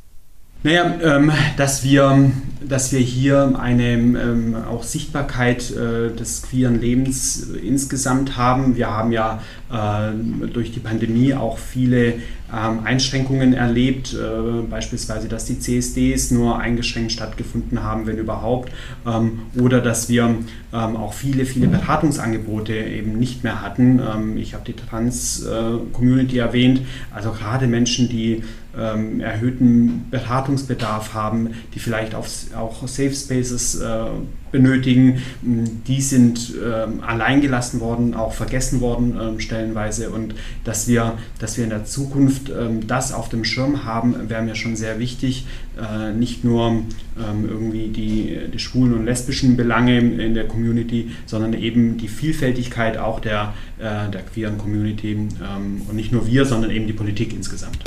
Naja, 0.64 0.94
ähm, 1.02 1.30
dass, 1.58 1.84
wir, 1.84 2.32
dass 2.66 2.90
wir 2.90 2.98
hier 2.98 3.52
eine 3.60 3.92
ähm, 3.92 4.56
auch 4.66 4.82
Sichtbarkeit 4.82 5.70
äh, 5.72 6.10
des 6.10 6.40
queeren 6.40 6.80
Lebens 6.80 7.50
insgesamt 7.62 8.38
haben. 8.38 8.74
Wir 8.74 8.88
haben 8.88 9.12
ja 9.12 9.42
äh, 9.70 10.46
durch 10.46 10.72
die 10.72 10.80
Pandemie 10.80 11.34
auch 11.34 11.58
viele 11.58 12.14
ähm, 12.50 12.80
Einschränkungen 12.82 13.52
erlebt, 13.52 14.14
äh, 14.14 14.62
beispielsweise, 14.62 15.28
dass 15.28 15.44
die 15.44 15.58
CSDs 15.58 16.30
nur 16.30 16.58
eingeschränkt 16.58 17.12
stattgefunden 17.12 17.82
haben, 17.82 18.06
wenn 18.06 18.16
überhaupt, 18.16 18.72
ähm, 19.06 19.40
oder 19.60 19.82
dass 19.82 20.08
wir 20.08 20.24
ähm, 20.24 20.96
auch 20.96 21.12
viele, 21.12 21.44
viele 21.44 21.68
Beratungsangebote 21.68 22.72
eben 22.74 23.18
nicht 23.18 23.44
mehr 23.44 23.60
hatten. 23.60 24.00
Ähm, 24.00 24.38
ich 24.38 24.54
habe 24.54 24.64
die 24.64 24.72
Trans-Community 24.72 26.38
erwähnt, 26.38 26.80
also 27.14 27.32
gerade 27.32 27.66
Menschen, 27.66 28.08
die 28.08 28.42
ähm, 28.78 29.20
erhöhten 29.20 30.06
Beratungsbedarf 30.10 31.14
haben, 31.14 31.50
die 31.74 31.78
vielleicht 31.78 32.14
auf, 32.14 32.28
auch 32.56 32.86
Safe 32.86 33.12
Spaces 33.12 33.76
äh, 33.76 34.06
benötigen, 34.54 35.20
die 35.42 36.00
sind 36.00 36.54
ähm, 36.64 37.00
alleingelassen 37.00 37.80
worden, 37.80 38.14
auch 38.14 38.32
vergessen 38.32 38.80
worden 38.80 39.16
ähm, 39.20 39.40
stellenweise. 39.40 40.10
Und 40.10 40.36
dass 40.62 40.86
wir, 40.86 41.14
dass 41.40 41.56
wir 41.56 41.64
in 41.64 41.70
der 41.70 41.84
Zukunft 41.84 42.50
ähm, 42.50 42.86
das 42.86 43.12
auf 43.12 43.28
dem 43.28 43.44
Schirm 43.44 43.84
haben, 43.84 44.28
wäre 44.30 44.42
mir 44.42 44.54
schon 44.54 44.76
sehr 44.76 45.00
wichtig, 45.00 45.46
äh, 45.76 46.12
nicht 46.12 46.44
nur 46.44 46.68
ähm, 46.68 47.48
irgendwie 47.48 47.88
die, 47.88 48.38
die 48.52 48.58
schwulen 48.60 48.94
und 48.94 49.06
lesbischen 49.06 49.56
Belange 49.56 49.98
in 49.98 50.34
der 50.34 50.46
Community, 50.46 51.10
sondern 51.26 51.54
eben 51.54 51.96
die 51.96 52.06
Vielfältigkeit 52.06 52.96
auch 52.96 53.18
der, 53.18 53.54
äh, 53.78 54.08
der 54.08 54.22
queeren 54.22 54.56
Community 54.56 55.12
ähm, 55.14 55.82
und 55.88 55.96
nicht 55.96 56.12
nur 56.12 56.28
wir, 56.28 56.44
sondern 56.44 56.70
eben 56.70 56.86
die 56.86 56.92
Politik 56.92 57.32
insgesamt. 57.32 57.78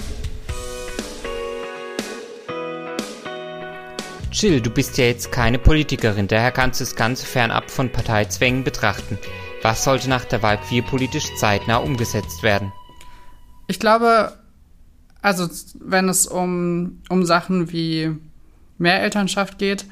Jill, 4.40 4.62
du 4.62 4.70
bist 4.70 5.00
ja 5.00 5.06
jetzt 5.06 5.32
keine 5.32 5.58
Politikerin, 5.58 6.28
daher 6.28 6.52
kannst 6.52 6.80
du 6.80 6.84
das 6.84 6.96
Ganze 6.96 7.26
fernab 7.26 7.72
von 7.72 7.92
Parteizwängen 7.92 8.64
betrachten. 8.64 9.18
Was 9.64 9.84
sollte 9.84 10.10
nach 10.10 10.26
der 10.26 10.44
Wahl 10.44 10.60
queerpolitisch 10.60 11.34
zeitnah 11.38 11.78
umgesetzt 11.78 12.44
werden? 12.44 12.72
Ich 13.66 13.80
glaube, 13.80 14.38
also 15.24 15.48
wenn 15.80 16.08
es 16.08 16.28
um, 16.28 17.02
um 17.10 17.26
Sachen 17.26 17.72
wie 17.72 18.16
Mehrelternschaft 18.78 19.58
geht, 19.58 19.86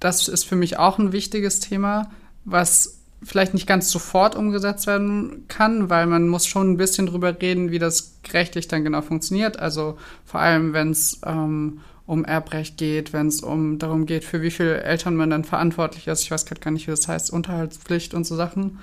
das 0.00 0.28
ist 0.28 0.44
für 0.44 0.56
mich 0.56 0.78
auch 0.78 0.98
ein 0.98 1.12
wichtiges 1.12 1.60
Thema, 1.60 2.10
was 2.46 3.02
vielleicht 3.22 3.52
nicht 3.52 3.66
ganz 3.66 3.90
sofort 3.90 4.36
umgesetzt 4.36 4.86
werden 4.86 5.44
kann, 5.48 5.90
weil 5.90 6.06
man 6.06 6.28
muss 6.28 6.46
schon 6.46 6.72
ein 6.72 6.76
bisschen 6.78 7.08
drüber 7.08 7.38
reden, 7.38 7.70
wie 7.70 7.78
das 7.78 8.18
rechtlich 8.32 8.68
dann 8.68 8.84
genau 8.84 9.02
funktioniert. 9.02 9.58
Also 9.58 9.98
vor 10.24 10.40
allem, 10.40 10.72
wenn 10.72 10.92
es 10.92 11.20
ähm, 11.26 11.80
um 12.06 12.24
Erbrecht 12.24 12.76
geht, 12.76 13.12
wenn 13.12 13.28
es 13.28 13.40
um 13.40 13.78
darum 13.78 14.06
geht, 14.06 14.24
für 14.24 14.42
wie 14.42 14.50
viele 14.50 14.82
Eltern 14.82 15.16
man 15.16 15.30
dann 15.30 15.44
verantwortlich 15.44 16.06
ist. 16.06 16.22
Ich 16.22 16.30
weiß 16.30 16.44
gerade 16.44 16.60
gar 16.60 16.70
nicht, 16.70 16.86
wie 16.86 16.90
das 16.90 17.08
heißt, 17.08 17.30
Unterhaltspflicht 17.30 18.14
und 18.14 18.24
so 18.24 18.36
Sachen. 18.36 18.78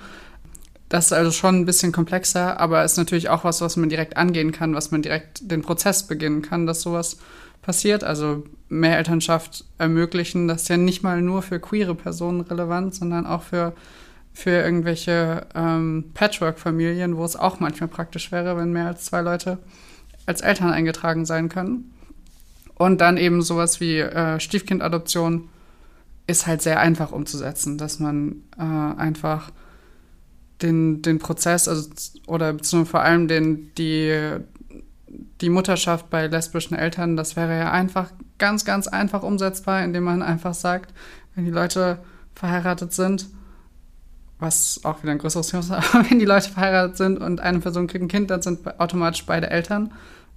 Das 0.88 1.06
ist 1.06 1.12
also 1.12 1.30
schon 1.30 1.56
ein 1.56 1.64
bisschen 1.64 1.92
komplexer, 1.92 2.60
aber 2.60 2.84
ist 2.84 2.98
natürlich 2.98 3.30
auch 3.30 3.44
was, 3.44 3.60
was 3.60 3.76
man 3.76 3.88
direkt 3.88 4.16
angehen 4.16 4.52
kann, 4.52 4.74
was 4.74 4.90
man 4.90 5.02
direkt 5.02 5.50
den 5.50 5.62
Prozess 5.62 6.06
beginnen 6.06 6.42
kann, 6.42 6.66
dass 6.66 6.82
sowas 6.82 7.16
passiert. 7.62 8.04
Also 8.04 8.44
mehr 8.68 8.98
Elternschaft 8.98 9.64
ermöglichen, 9.78 10.48
das 10.48 10.62
ist 10.62 10.68
ja 10.68 10.76
nicht 10.76 11.02
mal 11.02 11.22
nur 11.22 11.42
für 11.42 11.60
queere 11.60 11.94
Personen 11.94 12.40
relevant, 12.40 12.94
sondern 12.94 13.24
auch 13.24 13.42
für, 13.42 13.72
für 14.34 14.50
irgendwelche 14.50 15.46
ähm, 15.54 16.10
Patchwork-Familien, 16.12 17.16
wo 17.16 17.24
es 17.24 17.36
auch 17.36 17.60
manchmal 17.60 17.88
praktisch 17.88 18.32
wäre, 18.32 18.56
wenn 18.56 18.72
mehr 18.72 18.88
als 18.88 19.04
zwei 19.04 19.22
Leute 19.22 19.58
als 20.26 20.40
Eltern 20.40 20.70
eingetragen 20.70 21.24
sein 21.24 21.48
können. 21.48 21.91
Und 22.82 23.00
dann 23.00 23.16
eben 23.16 23.42
sowas 23.42 23.78
wie 23.78 24.00
äh, 24.00 24.40
Stiefkindadoption 24.40 25.48
ist 26.26 26.48
halt 26.48 26.62
sehr 26.62 26.80
einfach 26.80 27.12
umzusetzen, 27.12 27.78
dass 27.78 28.00
man 28.00 28.42
äh, 28.58 28.62
einfach 28.62 29.52
den, 30.62 31.00
den 31.00 31.20
Prozess, 31.20 31.68
also 31.68 31.88
oder 32.26 32.56
vor 32.58 33.02
allem 33.02 33.28
den, 33.28 33.72
die, 33.78 34.36
die 35.40 35.48
Mutterschaft 35.48 36.10
bei 36.10 36.26
lesbischen 36.26 36.76
Eltern, 36.76 37.16
das 37.16 37.36
wäre 37.36 37.56
ja 37.56 37.70
einfach 37.70 38.10
ganz, 38.38 38.64
ganz 38.64 38.88
einfach 38.88 39.22
umsetzbar, 39.22 39.84
indem 39.84 40.02
man 40.02 40.20
einfach 40.20 40.54
sagt, 40.54 40.92
wenn 41.36 41.44
die 41.44 41.52
Leute 41.52 41.98
verheiratet 42.34 42.92
sind, 42.92 43.28
was 44.40 44.80
auch 44.82 45.04
wieder 45.04 45.12
ein 45.12 45.18
größeres 45.18 45.46
Thema 45.46 45.60
ist, 45.60 45.70
aber 45.94 46.10
wenn 46.10 46.18
die 46.18 46.24
Leute 46.24 46.50
verheiratet 46.50 46.96
sind 46.96 47.20
und 47.20 47.38
eine 47.38 47.60
Person 47.60 47.86
kriegt 47.86 48.02
ein 48.02 48.08
Kind, 48.08 48.32
dann 48.32 48.42
sind 48.42 48.66
automatisch 48.80 49.24
beide 49.24 49.50
Eltern 49.50 49.92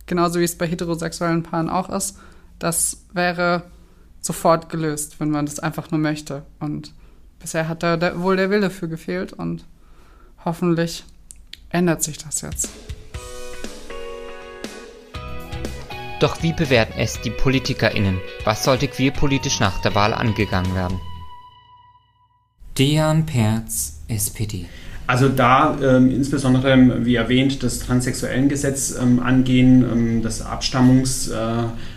genauso 0.05 0.39
wie 0.39 0.43
es 0.43 0.58
bei 0.58 0.67
heterosexuellen 0.67 1.43
Paaren 1.43 1.69
auch 1.69 1.89
ist, 1.89 2.17
das 2.59 3.05
wäre 3.13 3.63
sofort 4.19 4.69
gelöst, 4.69 5.19
wenn 5.19 5.29
man 5.29 5.45
das 5.45 5.59
einfach 5.59 5.91
nur 5.91 5.99
möchte. 5.99 6.43
Und 6.59 6.93
bisher 7.39 7.67
hat 7.67 7.83
da 7.83 8.19
wohl 8.19 8.37
der 8.37 8.49
Wille 8.49 8.69
für 8.69 8.89
gefehlt 8.89 9.33
und 9.33 9.65
hoffentlich 10.43 11.03
ändert 11.69 12.03
sich 12.03 12.17
das 12.17 12.41
jetzt. 12.41 12.69
Doch 16.19 16.41
wie 16.41 16.53
bewerten 16.53 16.97
es 16.97 17.19
die 17.21 17.29
PolitikerInnen? 17.29 18.19
Was 18.45 18.63
sollte 18.63 18.87
queerpolitisch 18.87 19.59
nach 19.59 19.81
der 19.81 19.95
Wahl 19.95 20.13
angegangen 20.13 20.73
werden? 20.73 20.99
Dejan 22.77 23.25
Perz, 23.25 24.01
SPD. 24.07 24.65
Also 25.07 25.29
da 25.29 25.77
ähm, 25.81 26.09
insbesondere, 26.09 27.05
wie 27.05 27.15
erwähnt, 27.15 27.61
das 27.61 27.79
Transsexuellengesetz 27.79 28.95
ähm, 28.99 29.19
angehen, 29.19 29.83
ähm, 29.83 30.21
das 30.23 30.41
Abstammungsrecht, 30.41 31.37
äh, 31.37 31.94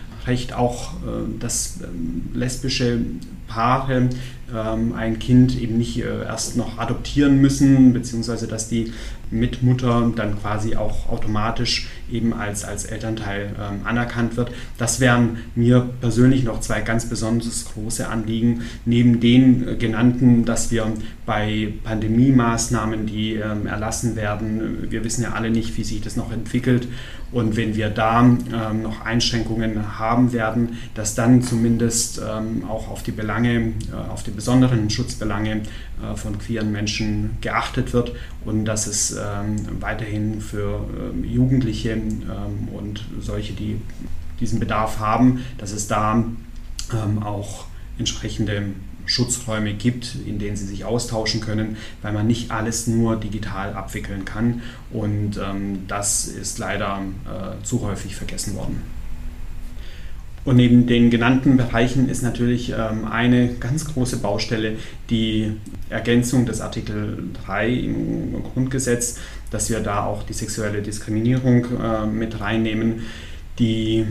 auch 0.53 0.93
äh, 0.93 1.39
dass 1.39 1.79
ähm, 1.83 2.29
lesbische 2.33 2.99
Paare 3.47 4.09
ähm, 4.55 4.93
ein 4.93 5.19
Kind 5.19 5.59
eben 5.59 5.77
nicht 5.77 5.99
äh, 5.99 6.23
erst 6.23 6.55
noch 6.55 6.77
adoptieren 6.77 7.41
müssen, 7.41 7.93
beziehungsweise 7.93 8.47
dass 8.47 8.69
die 8.69 8.93
Mitmutter 9.31 10.11
dann 10.15 10.39
quasi 10.39 10.75
auch 10.75 11.09
automatisch 11.09 11.87
eben 12.11 12.33
als, 12.33 12.63
als 12.63 12.85
Elternteil 12.85 13.55
ähm, 13.59 13.81
anerkannt 13.85 14.37
wird. 14.37 14.51
Das 14.77 14.99
wären 14.99 15.37
mir 15.55 15.89
persönlich 16.01 16.43
noch 16.43 16.59
zwei 16.59 16.81
ganz 16.81 17.05
besonders 17.05 17.65
große 17.73 18.07
Anliegen, 18.07 18.61
neben 18.85 19.19
den 19.19 19.67
äh, 19.67 19.75
genannten, 19.75 20.45
dass 20.45 20.71
wir 20.71 20.87
bei 21.25 21.73
Pandemie-Maßnahmen, 21.83 23.05
die 23.05 23.35
ähm, 23.35 23.67
erlassen 23.67 24.15
werden, 24.15 24.87
wir 24.89 25.03
wissen 25.03 25.23
ja 25.23 25.33
alle 25.33 25.49
nicht, 25.49 25.77
wie 25.77 25.83
sich 25.83 26.01
das 26.01 26.15
noch 26.15 26.31
entwickelt 26.31 26.87
und 27.31 27.55
wenn 27.55 27.75
wir 27.75 27.89
da 27.89 28.21
ähm, 28.21 28.81
noch 28.81 29.05
Einschränkungen 29.05 29.99
haben 29.99 30.33
werden, 30.33 30.77
dass 30.95 31.15
dann 31.15 31.41
zumindest 31.43 32.19
ähm, 32.19 32.63
auch 32.67 32.89
auf 32.89 33.03
die 33.03 33.11
Belange, 33.11 33.73
äh, 33.91 34.11
auf 34.11 34.23
die 34.23 34.31
besonderen 34.31 34.89
Schutzbelange 34.89 35.61
äh, 36.01 36.15
von 36.15 36.39
queeren 36.39 36.71
Menschen 36.71 37.37
geachtet 37.41 37.93
wird 37.93 38.13
und 38.45 38.65
dass 38.65 38.87
es 38.87 39.11
ähm, 39.11 39.57
weiterhin 39.79 40.41
für 40.41 40.85
ähm, 41.13 41.23
Jugendliche 41.23 41.98
ähm, 41.99 42.67
und 42.69 43.05
solche, 43.19 43.53
die 43.53 43.79
diesen 44.39 44.59
Bedarf 44.59 44.99
haben, 44.99 45.43
dass 45.57 45.71
es 45.71 45.87
da 45.87 46.23
ähm, 46.93 47.23
auch 47.23 47.65
entsprechende 47.97 48.63
Schutzräume 49.05 49.73
gibt, 49.73 50.15
in 50.25 50.37
denen 50.37 50.55
sie 50.55 50.65
sich 50.65 50.85
austauschen 50.85 51.41
können, 51.41 51.77
weil 52.01 52.13
man 52.13 52.27
nicht 52.27 52.51
alles 52.51 52.85
nur 52.87 53.15
digital 53.15 53.73
abwickeln 53.73 54.23
kann. 54.23 54.61
Und 54.91 55.37
ähm, 55.37 55.87
das 55.87 56.27
ist 56.27 56.59
leider 56.59 57.01
äh, 57.25 57.63
zu 57.63 57.81
häufig 57.81 58.15
vergessen 58.15 58.55
worden. 58.55 58.81
Und 60.49 60.55
neben 60.55 60.87
den 60.87 61.11
genannten 61.11 61.57
Bereichen 61.57 62.09
ist 62.09 62.23
natürlich 62.23 62.71
ähm, 62.75 63.05
eine 63.05 63.53
ganz 63.59 63.85
große 63.85 64.17
Baustelle 64.17 64.77
die 65.11 65.51
Ergänzung 65.91 66.47
des 66.47 66.59
Artikel 66.59 67.23
3 67.45 67.69
im 67.69 68.41
Grundgesetz, 68.41 69.19
dass 69.51 69.69
wir 69.69 69.79
da 69.79 70.05
auch 70.05 70.23
die 70.23 70.33
sexuelle 70.33 70.81
Diskriminierung 70.81 71.65
äh, 71.79 72.07
mit 72.07 72.41
reinnehmen. 72.41 73.01
Die, 73.59 74.07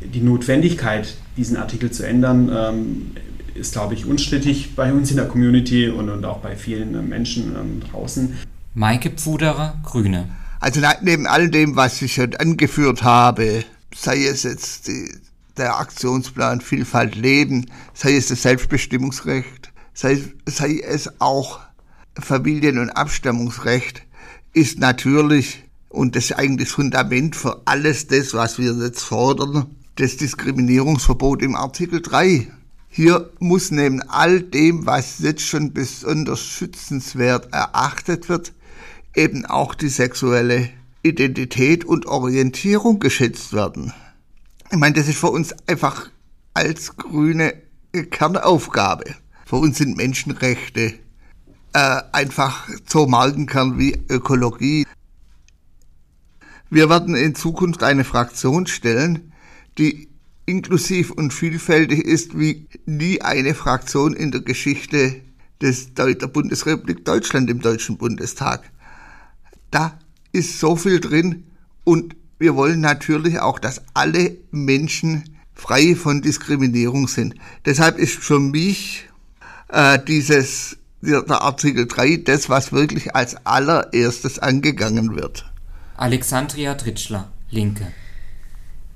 die 0.00 0.20
Notwendigkeit, 0.20 1.16
diesen 1.36 1.56
Artikel 1.56 1.90
zu 1.90 2.06
ändern, 2.06 2.48
ähm, 2.54 3.10
ist, 3.56 3.72
glaube 3.72 3.94
ich, 3.94 4.06
unstrittig 4.06 4.76
bei 4.76 4.92
uns 4.92 5.10
in 5.10 5.16
der 5.16 5.26
Community 5.26 5.88
und, 5.88 6.08
und 6.08 6.24
auch 6.24 6.38
bei 6.38 6.54
vielen 6.54 6.94
äh, 6.94 7.02
Menschen 7.02 7.56
ähm, 7.56 7.82
draußen. 7.90 8.36
Maike 8.74 9.10
Pfuderer, 9.10 9.74
Grüne. 9.82 10.28
Also 10.60 10.80
neben 11.02 11.26
all 11.26 11.50
dem, 11.50 11.74
was 11.74 12.00
ich 12.00 12.14
schon 12.14 12.36
angeführt 12.36 13.02
habe, 13.02 13.64
sei 13.94 14.24
es 14.24 14.44
jetzt 14.44 14.88
die, 14.88 15.10
der 15.56 15.78
Aktionsplan 15.78 16.60
Vielfalt 16.60 17.14
Leben, 17.14 17.66
sei 17.94 18.16
es 18.16 18.28
das 18.28 18.42
Selbstbestimmungsrecht, 18.42 19.72
sei, 19.92 20.22
sei 20.46 20.80
es 20.80 21.20
auch 21.20 21.60
Familien- 22.18 22.78
und 22.78 22.90
Abstammungsrecht, 22.90 24.02
ist 24.52 24.78
natürlich, 24.78 25.64
und 25.88 26.16
das 26.16 26.26
ist 26.26 26.32
eigentlich 26.32 26.68
das 26.68 26.74
Fundament 26.74 27.36
für 27.36 27.62
alles 27.66 28.06
das, 28.06 28.34
was 28.34 28.58
wir 28.58 28.72
jetzt 28.72 29.02
fordern, 29.02 29.66
das 29.96 30.16
Diskriminierungsverbot 30.16 31.42
im 31.42 31.54
Artikel 31.54 32.00
3. 32.00 32.48
Hier 32.88 33.30
muss 33.38 33.70
neben 33.70 34.02
all 34.02 34.40
dem, 34.40 34.86
was 34.86 35.20
jetzt 35.20 35.42
schon 35.42 35.72
besonders 35.72 36.40
schützenswert 36.40 37.52
erachtet 37.52 38.28
wird, 38.28 38.52
eben 39.14 39.46
auch 39.46 39.74
die 39.74 39.88
sexuelle 39.88 40.70
Identität 41.02 41.84
und 41.84 42.06
Orientierung 42.06 42.98
geschätzt 42.98 43.52
werden. 43.52 43.92
Ich 44.70 44.78
meine, 44.78 44.94
das 44.94 45.08
ist 45.08 45.18
für 45.18 45.30
uns 45.30 45.54
einfach 45.66 46.10
als 46.54 46.96
Grüne 46.96 47.54
Kernaufgabe. 47.92 49.16
Für 49.46 49.56
uns 49.56 49.78
sind 49.78 49.96
Menschenrechte 49.96 50.94
äh, 51.72 52.02
einfach 52.12 52.68
so 52.86 53.06
Markenkern 53.06 53.78
wie 53.78 54.00
Ökologie. 54.08 54.86
Wir 56.68 56.88
werden 56.88 57.14
in 57.14 57.34
Zukunft 57.34 57.82
eine 57.82 58.04
Fraktion 58.04 58.66
stellen, 58.66 59.32
die 59.78 60.08
inklusiv 60.46 61.10
und 61.10 61.32
vielfältig 61.32 62.04
ist 62.04 62.38
wie 62.38 62.68
nie 62.86 63.20
eine 63.22 63.54
Fraktion 63.54 64.14
in 64.14 64.32
der 64.32 64.40
Geschichte 64.40 65.22
des, 65.60 65.94
der 65.94 66.14
Bundesrepublik 66.26 67.04
Deutschland 67.04 67.50
im 67.50 67.60
Deutschen 67.60 67.98
Bundestag. 67.98 68.70
Da 69.70 69.99
ist 70.32 70.58
so 70.58 70.76
viel 70.76 71.00
drin 71.00 71.44
und 71.84 72.16
wir 72.38 72.56
wollen 72.56 72.80
natürlich 72.80 73.38
auch, 73.40 73.58
dass 73.58 73.82
alle 73.94 74.36
Menschen 74.50 75.36
frei 75.54 75.94
von 75.94 76.22
Diskriminierung 76.22 77.06
sind. 77.06 77.34
Deshalb 77.66 77.98
ist 77.98 78.14
für 78.14 78.40
mich 78.40 79.08
äh, 79.68 79.98
dieses 80.06 80.78
der 81.02 81.42
Artikel 81.42 81.86
3 81.86 82.18
das, 82.24 82.48
was 82.48 82.72
wirklich 82.72 83.14
als 83.14 83.46
allererstes 83.46 84.38
angegangen 84.38 85.16
wird. 85.16 85.50
Alexandria 85.96 86.74
Tritschler, 86.74 87.30
Linke. 87.50 87.86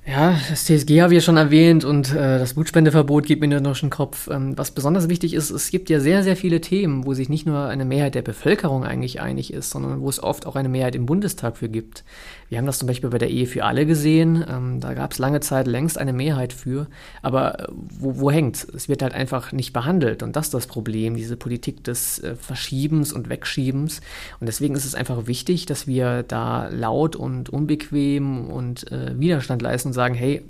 Ja, 0.07 0.39
das 0.51 0.65
TSG 0.67 1.01
habe 1.01 1.15
ich 1.15 1.17
ja 1.17 1.21
schon 1.23 1.39
erwähnt 1.39 1.83
und 1.83 2.13
äh, 2.13 2.39
das 2.39 2.53
Blutspendeverbot 2.53 3.25
geht 3.25 3.41
mir 3.41 3.49
nur 3.49 3.61
noch 3.61 3.79
den 3.79 3.89
Kopf. 3.89 4.29
Ähm, 4.31 4.53
was 4.59 4.73
besonders 4.73 5.09
wichtig 5.09 5.33
ist, 5.33 5.49
es 5.49 5.71
gibt 5.71 5.89
ja 5.89 5.99
sehr, 5.99 6.23
sehr 6.23 6.37
viele 6.37 6.61
Themen, 6.61 7.07
wo 7.07 7.15
sich 7.15 7.31
nicht 7.31 7.47
nur 7.47 7.69
eine 7.69 7.87
Mehrheit 7.87 8.15
der 8.15 8.21
Bevölkerung 8.21 8.85
eigentlich 8.85 9.23
einig 9.23 9.51
ist, 9.51 9.71
sondern 9.71 10.03
wo 10.03 10.11
es 10.11 10.23
oft 10.23 10.45
auch 10.45 10.57
eine 10.57 10.69
Mehrheit 10.69 10.95
im 10.95 11.07
Bundestag 11.07 11.57
für 11.57 11.71
gibt. 11.71 12.05
Wir 12.51 12.59
haben 12.59 12.67
das 12.67 12.79
zum 12.79 12.87
Beispiel 12.87 13.09
bei 13.09 13.17
der 13.17 13.31
Ehe 13.31 13.47
für 13.47 13.65
alle 13.65 13.87
gesehen. 13.87 14.45
Ähm, 14.47 14.79
da 14.79 14.93
gab 14.93 15.13
es 15.13 15.19
lange 15.19 15.41
Zeit 15.41 15.67
längst 15.67 15.97
eine 15.97 16.13
Mehrheit 16.13 16.53
für. 16.53 16.87
Aber 17.23 17.61
äh, 17.61 17.67
wo, 17.73 18.21
wo 18.21 18.31
hängt 18.31 18.57
es? 18.57 18.91
wird 18.91 19.01
halt 19.01 19.15
einfach 19.15 19.53
nicht 19.53 19.73
behandelt. 19.73 20.23
Und 20.23 20.37
das 20.37 20.49
ist 20.49 20.55
das 20.55 20.67
Problem, 20.67 21.17
diese 21.17 21.39
Politik 21.39 21.83
des 21.83 22.19
äh, 22.19 22.37
Verschiebens 22.37 23.11
und 23.15 23.31
Wegschiebens. 23.31 24.03
Und 24.39 24.47
deswegen 24.49 24.75
ist 24.75 24.85
es 24.85 24.95
einfach 24.95 25.27
wichtig, 25.27 25.65
dass 25.65 25.87
wir 25.87 26.23
da 26.23 26.69
laut 26.69 27.17
und 27.17 27.49
unbequem 27.49 28.51
und 28.51 28.93
äh, 28.93 29.19
Widerstand 29.19 29.63
leisten 29.63 29.94
sagen, 29.95 30.15
hey, 30.15 30.43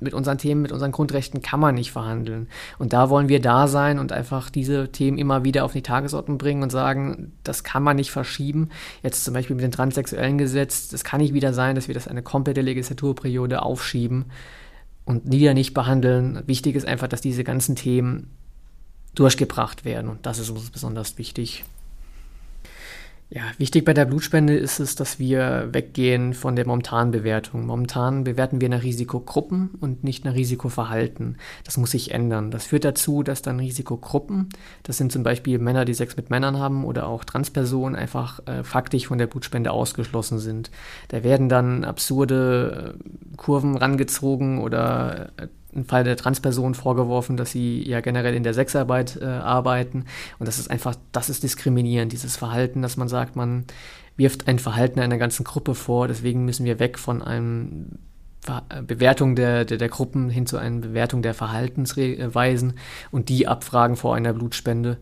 mit 0.00 0.14
unseren 0.14 0.38
Themen, 0.38 0.62
mit 0.62 0.72
unseren 0.72 0.92
Grundrechten 0.92 1.42
kann 1.42 1.60
man 1.60 1.74
nicht 1.74 1.92
verhandeln. 1.92 2.48
Und 2.78 2.92
da 2.92 3.10
wollen 3.10 3.28
wir 3.28 3.40
da 3.40 3.68
sein 3.68 3.98
und 3.98 4.12
einfach 4.12 4.48
diese 4.48 4.90
Themen 4.90 5.18
immer 5.18 5.44
wieder 5.44 5.64
auf 5.64 5.72
die 5.72 5.82
Tagesordnung 5.82 6.38
bringen 6.38 6.62
und 6.62 6.70
sagen, 6.70 7.32
das 7.44 7.64
kann 7.64 7.82
man 7.82 7.96
nicht 7.96 8.10
verschieben. 8.10 8.70
Jetzt 9.02 9.24
zum 9.24 9.34
Beispiel 9.34 9.56
mit 9.56 9.64
dem 9.64 9.72
transsexuellen 9.72 10.38
Gesetz, 10.38 10.88
das 10.88 11.04
kann 11.04 11.20
nicht 11.20 11.34
wieder 11.34 11.52
sein, 11.52 11.74
dass 11.74 11.88
wir 11.88 11.94
das 11.94 12.08
eine 12.08 12.22
komplette 12.22 12.62
Legislaturperiode 12.62 13.62
aufschieben 13.62 14.26
und 15.04 15.30
wieder 15.30 15.54
nicht 15.54 15.74
behandeln. 15.74 16.42
Wichtig 16.46 16.76
ist 16.76 16.86
einfach, 16.86 17.08
dass 17.08 17.20
diese 17.20 17.44
ganzen 17.44 17.76
Themen 17.76 18.30
durchgebracht 19.14 19.84
werden 19.84 20.08
und 20.08 20.24
das 20.24 20.38
ist 20.38 20.50
uns 20.50 20.70
besonders 20.70 21.18
wichtig. 21.18 21.64
Ja, 23.34 23.44
wichtig 23.56 23.86
bei 23.86 23.94
der 23.94 24.04
Blutspende 24.04 24.54
ist 24.54 24.78
es, 24.78 24.94
dass 24.94 25.18
wir 25.18 25.70
weggehen 25.72 26.34
von 26.34 26.54
der 26.54 26.66
momentanen 26.66 27.12
Bewertung. 27.12 27.64
Momentan 27.64 28.24
bewerten 28.24 28.60
wir 28.60 28.68
nach 28.68 28.82
Risikogruppen 28.82 29.70
und 29.80 30.04
nicht 30.04 30.26
nach 30.26 30.34
Risikoverhalten. 30.34 31.38
Das 31.64 31.78
muss 31.78 31.92
sich 31.92 32.10
ändern. 32.10 32.50
Das 32.50 32.66
führt 32.66 32.84
dazu, 32.84 33.22
dass 33.22 33.40
dann 33.40 33.58
Risikogruppen, 33.58 34.50
das 34.82 34.98
sind 34.98 35.12
zum 35.12 35.22
Beispiel 35.22 35.58
Männer, 35.58 35.86
die 35.86 35.94
Sex 35.94 36.14
mit 36.14 36.28
Männern 36.28 36.58
haben 36.58 36.84
oder 36.84 37.06
auch 37.06 37.24
Transpersonen, 37.24 37.96
einfach 37.96 38.46
äh, 38.46 38.64
faktisch 38.64 39.06
von 39.06 39.16
der 39.16 39.28
Blutspende 39.28 39.70
ausgeschlossen 39.70 40.38
sind. 40.38 40.70
Da 41.08 41.24
werden 41.24 41.48
dann 41.48 41.84
absurde 41.84 42.98
äh, 42.98 43.36
Kurven 43.38 43.78
rangezogen 43.78 44.58
oder 44.58 45.30
äh, 45.38 45.48
im 45.72 45.86
Fall 45.86 46.04
der 46.04 46.16
Transperson 46.16 46.74
vorgeworfen, 46.74 47.36
dass 47.36 47.50
sie 47.50 47.82
ja 47.88 48.00
generell 48.00 48.34
in 48.34 48.42
der 48.42 48.54
Sexarbeit 48.54 49.18
äh, 49.20 49.24
arbeiten. 49.24 50.04
Und 50.38 50.46
das 50.46 50.58
ist 50.58 50.70
einfach, 50.70 50.94
das 51.12 51.30
ist 51.30 51.42
diskriminierend, 51.42 52.12
dieses 52.12 52.36
Verhalten, 52.36 52.82
dass 52.82 52.96
man 52.96 53.08
sagt, 53.08 53.36
man 53.36 53.64
wirft 54.16 54.48
ein 54.48 54.58
Verhalten 54.58 55.00
einer 55.00 55.18
ganzen 55.18 55.44
Gruppe 55.44 55.74
vor. 55.74 56.08
Deswegen 56.08 56.44
müssen 56.44 56.66
wir 56.66 56.78
weg 56.78 56.98
von 56.98 57.22
einem 57.22 57.98
Bewertung 58.86 59.36
der, 59.36 59.64
der, 59.64 59.78
der 59.78 59.88
Gruppen 59.88 60.28
hin 60.28 60.46
zu 60.46 60.58
einer 60.58 60.80
Bewertung 60.80 61.22
der 61.22 61.32
Verhaltensweisen 61.32 62.74
und 63.12 63.28
die 63.28 63.46
abfragen 63.46 63.96
vor 63.96 64.16
einer 64.16 64.32
Blutspende. 64.32 64.98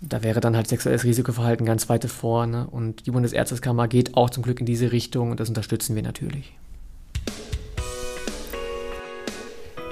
Da 0.00 0.22
wäre 0.22 0.40
dann 0.40 0.56
halt 0.56 0.68
sexuelles 0.68 1.04
Risikoverhalten 1.04 1.66
ganz 1.66 1.88
weit 1.88 2.04
vorne. 2.06 2.66
Und 2.66 3.06
die 3.06 3.10
Bundesärztekammer 3.10 3.88
geht 3.88 4.16
auch 4.16 4.30
zum 4.30 4.42
Glück 4.42 4.58
in 4.58 4.66
diese 4.66 4.90
Richtung 4.90 5.30
und 5.30 5.38
das 5.38 5.48
unterstützen 5.48 5.94
wir 5.94 6.02
natürlich. 6.02 6.54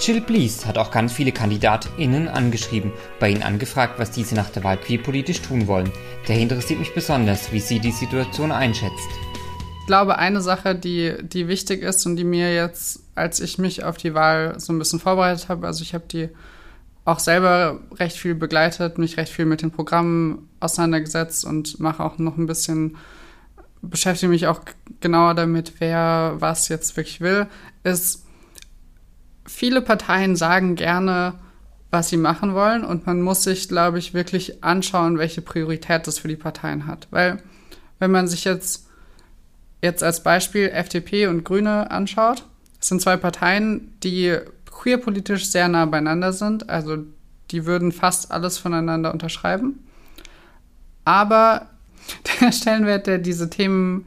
Chill 0.01 0.23
Please 0.23 0.67
hat 0.67 0.79
auch 0.79 0.91
ganz 0.91 1.13
viele 1.13 1.31
KandidatInnen 1.31 2.27
angeschrieben, 2.27 2.91
bei 3.19 3.29
ihnen 3.29 3.43
angefragt, 3.43 3.99
was 3.99 4.11
diese 4.11 4.35
nach 4.35 4.49
der 4.49 4.65
Wahl 4.65 4.79
queerpolitisch 4.79 5.43
tun 5.43 5.67
wollen. 5.67 5.93
Daher 6.27 6.41
interessiert 6.41 6.81
mich 6.81 6.95
besonders, 6.95 7.53
wie 7.53 7.61
sie 7.61 7.81
die 7.81 7.93
Situation 7.93 8.51
einschätzt. 8.51 9.11
Ich 9.81 9.87
glaube, 9.87 10.17
eine 10.17 10.41
Sache, 10.41 10.75
die, 10.75 11.17
die 11.21 11.49
wichtig 11.49 11.83
ist 11.83 12.07
und 12.07 12.17
die 12.17 12.25
mir 12.25 12.55
jetzt, 12.55 13.03
als 13.15 13.41
ich 13.41 13.59
mich 13.59 13.85
auf 13.85 13.99
die 13.99 14.15
Wahl 14.15 14.59
so 14.59 14.73
ein 14.73 14.79
bisschen 14.79 15.01
vorbereitet 15.01 15.51
habe, 15.51 15.67
also 15.67 15.83
ich 15.83 15.93
habe 15.93 16.05
die 16.11 16.31
auch 17.05 17.19
selber 17.19 17.81
recht 17.99 18.17
viel 18.17 18.35
begleitet, 18.35 18.97
mich 18.97 19.19
recht 19.19 19.31
viel 19.31 19.45
mit 19.45 19.61
den 19.61 19.71
Programmen 19.71 20.49
auseinandergesetzt 20.61 21.45
und 21.45 21.79
mache 21.79 22.03
auch 22.03 22.17
noch 22.17 22.39
ein 22.39 22.47
bisschen, 22.47 22.97
beschäftige 23.83 24.31
mich 24.31 24.47
auch 24.47 24.61
genauer 25.01 25.35
damit, 25.35 25.75
wer 25.79 26.37
was 26.39 26.69
jetzt 26.69 26.97
wirklich 26.97 27.21
will, 27.21 27.49
ist, 27.85 28.25
viele 29.51 29.83
Parteien 29.83 30.37
sagen 30.37 30.77
gerne, 30.77 31.35
was 31.91 32.09
sie 32.09 32.17
machen 32.17 32.55
wollen 32.55 32.85
und 32.85 33.07
man 33.07 33.21
muss 33.21 33.43
sich, 33.43 33.69
glaube 33.69 33.99
ich, 33.99 34.15
wirklich 34.15 34.63
anschauen, 34.63 35.19
welche 35.19 35.43
Priorität 35.43 36.07
das 36.07 36.21
für 36.21 36.29
die 36.29 36.37
Parteien 36.37 36.87
hat. 36.87 37.09
Weil 37.11 37.43
wenn 37.99 38.11
man 38.11 38.29
sich 38.29 38.45
jetzt, 38.45 38.87
jetzt 39.83 40.03
als 40.03 40.23
Beispiel 40.23 40.69
FDP 40.69 41.27
und 41.27 41.45
Grüne 41.45 41.91
anschaut, 41.91 42.45
es 42.81 42.89
sind 42.89 43.03
zwei 43.03 43.17
Parteien, 43.17 43.93
die 44.03 44.39
queerpolitisch 44.71 45.47
sehr 45.51 45.69
nah 45.69 45.85
beieinander 45.85 46.33
sind, 46.33 46.71
also 46.71 46.99
die 47.51 47.67
würden 47.67 47.91
fast 47.93 48.31
alles 48.31 48.57
voneinander 48.57 49.13
unterschreiben. 49.13 49.81
Aber 51.05 51.67
der 52.41 52.53
Stellenwert, 52.53 53.09
der 53.09 53.19
diese 53.19 53.51
Themen 53.51 54.07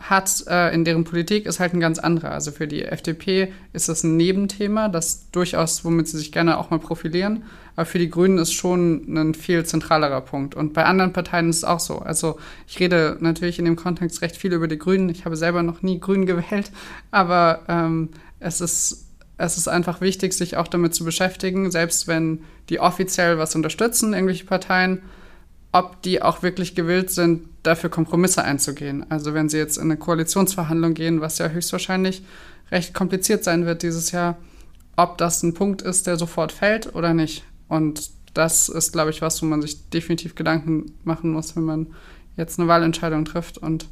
hat 0.00 0.44
äh, 0.48 0.74
in 0.74 0.84
deren 0.84 1.04
Politik, 1.04 1.46
ist 1.46 1.60
halt 1.60 1.74
ein 1.74 1.80
ganz 1.80 1.98
anderer. 1.98 2.32
Also 2.32 2.50
für 2.50 2.66
die 2.66 2.84
FDP 2.84 3.52
ist 3.72 3.88
das 3.88 4.02
ein 4.02 4.16
Nebenthema, 4.16 4.88
das 4.88 5.30
durchaus, 5.30 5.84
womit 5.84 6.08
sie 6.08 6.18
sich 6.18 6.32
gerne 6.32 6.58
auch 6.58 6.70
mal 6.70 6.78
profilieren. 6.78 7.44
Aber 7.76 7.86
für 7.86 7.98
die 7.98 8.10
Grünen 8.10 8.38
ist 8.38 8.52
schon 8.52 9.04
ein 9.14 9.34
viel 9.34 9.64
zentralerer 9.64 10.22
Punkt. 10.22 10.54
Und 10.54 10.72
bei 10.72 10.84
anderen 10.84 11.12
Parteien 11.12 11.50
ist 11.50 11.58
es 11.58 11.64
auch 11.64 11.80
so. 11.80 11.98
Also 11.98 12.38
ich 12.66 12.80
rede 12.80 13.16
natürlich 13.20 13.58
in 13.58 13.64
dem 13.64 13.76
Kontext 13.76 14.22
recht 14.22 14.36
viel 14.36 14.52
über 14.52 14.68
die 14.68 14.78
Grünen. 14.78 15.08
Ich 15.10 15.24
habe 15.24 15.36
selber 15.36 15.62
noch 15.62 15.82
nie 15.82 16.00
Grün 16.00 16.26
gewählt, 16.26 16.70
aber 17.10 17.60
ähm, 17.68 18.10
es 18.40 18.60
ist 18.60 19.06
es 19.42 19.56
ist 19.56 19.68
einfach 19.68 20.02
wichtig, 20.02 20.34
sich 20.34 20.58
auch 20.58 20.68
damit 20.68 20.94
zu 20.94 21.02
beschäftigen, 21.02 21.70
selbst 21.70 22.06
wenn 22.06 22.42
die 22.68 22.78
offiziell 22.78 23.38
was 23.38 23.54
unterstützen, 23.54 24.12
irgendwelche 24.12 24.44
Parteien, 24.44 25.00
ob 25.72 26.02
die 26.02 26.20
auch 26.20 26.42
wirklich 26.42 26.74
gewillt 26.74 27.10
sind, 27.10 27.48
dafür 27.62 27.90
Kompromisse 27.90 28.42
einzugehen. 28.44 29.10
Also 29.10 29.34
wenn 29.34 29.48
sie 29.48 29.58
jetzt 29.58 29.76
in 29.76 29.84
eine 29.84 29.96
Koalitionsverhandlung 29.96 30.94
gehen, 30.94 31.20
was 31.20 31.38
ja 31.38 31.48
höchstwahrscheinlich 31.48 32.22
recht 32.70 32.94
kompliziert 32.94 33.44
sein 33.44 33.66
wird 33.66 33.82
dieses 33.82 34.12
Jahr, 34.12 34.38
ob 34.96 35.18
das 35.18 35.42
ein 35.42 35.54
Punkt 35.54 35.82
ist, 35.82 36.06
der 36.06 36.16
sofort 36.16 36.52
fällt 36.52 36.94
oder 36.94 37.14
nicht. 37.14 37.44
Und 37.68 38.10
das 38.34 38.68
ist, 38.68 38.92
glaube 38.92 39.10
ich, 39.10 39.22
was, 39.22 39.42
wo 39.42 39.46
man 39.46 39.62
sich 39.62 39.88
definitiv 39.90 40.34
Gedanken 40.34 40.92
machen 41.04 41.32
muss, 41.32 41.56
wenn 41.56 41.64
man 41.64 41.86
jetzt 42.36 42.58
eine 42.58 42.68
Wahlentscheidung 42.68 43.24
trifft 43.24 43.58
und 43.58 43.86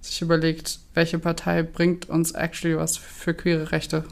sich 0.00 0.22
überlegt, 0.22 0.80
welche 0.94 1.18
Partei 1.18 1.62
bringt 1.62 2.08
uns 2.08 2.32
actually 2.32 2.76
was 2.76 2.96
für 2.96 3.34
queere 3.34 3.72
Rechte. 3.72 4.04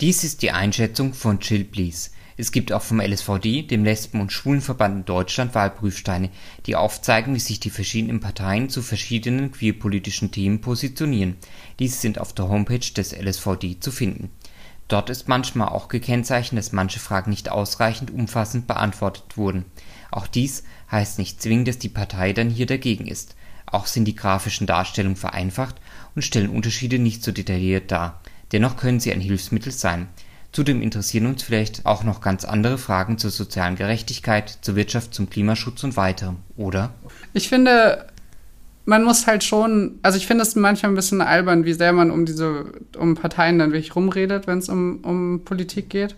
Dies 0.00 0.24
ist 0.24 0.42
die 0.42 0.50
Einschätzung 0.50 1.14
von 1.14 1.40
Chill 1.40 1.64
Please. 1.64 2.10
Es 2.38 2.52
gibt 2.52 2.70
auch 2.72 2.82
vom 2.82 3.00
LSVD, 3.00 3.62
dem 3.62 3.84
Lesben- 3.84 4.20
und 4.20 4.30
Schwulenverband 4.30 4.96
in 4.96 5.04
Deutschland, 5.06 5.54
Wahlprüfsteine, 5.54 6.28
die 6.66 6.76
aufzeigen, 6.76 7.34
wie 7.34 7.40
sich 7.40 7.60
die 7.60 7.70
verschiedenen 7.70 8.20
Parteien 8.20 8.68
zu 8.68 8.82
verschiedenen 8.82 9.52
queerpolitischen 9.52 10.32
Themen 10.32 10.60
positionieren. 10.60 11.36
Diese 11.78 11.96
sind 11.96 12.20
auf 12.20 12.34
der 12.34 12.48
Homepage 12.48 12.78
des 12.78 13.12
LSVD 13.12 13.80
zu 13.80 13.90
finden. 13.90 14.30
Dort 14.88 15.08
ist 15.08 15.28
manchmal 15.28 15.68
auch 15.68 15.88
gekennzeichnet, 15.88 16.58
dass 16.58 16.72
manche 16.72 17.00
Fragen 17.00 17.30
nicht 17.30 17.48
ausreichend 17.48 18.10
umfassend 18.10 18.66
beantwortet 18.66 19.36
wurden. 19.36 19.64
Auch 20.10 20.26
dies 20.26 20.62
heißt 20.90 21.18
nicht 21.18 21.40
zwingend, 21.40 21.68
dass 21.68 21.78
die 21.78 21.88
Partei 21.88 22.34
dann 22.34 22.50
hier 22.50 22.66
dagegen 22.66 23.06
ist. 23.06 23.34
Auch 23.64 23.86
sind 23.86 24.04
die 24.04 24.14
grafischen 24.14 24.66
Darstellungen 24.66 25.16
vereinfacht 25.16 25.76
und 26.14 26.22
stellen 26.22 26.50
Unterschiede 26.50 26.98
nicht 26.98 27.24
so 27.24 27.32
detailliert 27.32 27.90
dar. 27.90 28.20
Dennoch 28.52 28.76
können 28.76 29.00
sie 29.00 29.12
ein 29.12 29.20
Hilfsmittel 29.20 29.72
sein 29.72 30.06
Zudem 30.56 30.80
interessieren 30.80 31.26
uns 31.26 31.42
vielleicht 31.42 31.84
auch 31.84 32.02
noch 32.02 32.22
ganz 32.22 32.46
andere 32.46 32.78
Fragen 32.78 33.18
zur 33.18 33.28
sozialen 33.28 33.76
Gerechtigkeit, 33.76 34.56
zur 34.62 34.74
Wirtschaft, 34.74 35.12
zum 35.12 35.28
Klimaschutz 35.28 35.84
und 35.84 35.98
weiterem, 35.98 36.36
oder? 36.56 36.94
Ich 37.34 37.50
finde, 37.50 38.06
man 38.86 39.04
muss 39.04 39.26
halt 39.26 39.44
schon, 39.44 39.98
also 40.00 40.16
ich 40.16 40.26
finde 40.26 40.44
es 40.44 40.56
manchmal 40.56 40.92
ein 40.92 40.94
bisschen 40.94 41.20
albern, 41.20 41.66
wie 41.66 41.74
sehr 41.74 41.92
man 41.92 42.10
um 42.10 42.24
diese, 42.24 42.72
um 42.96 43.16
Parteien 43.16 43.58
dann 43.58 43.72
wirklich 43.72 43.94
rumredet, 43.94 44.46
wenn 44.46 44.56
es 44.60 44.70
um, 44.70 45.00
um 45.02 45.42
Politik 45.44 45.90
geht. 45.90 46.16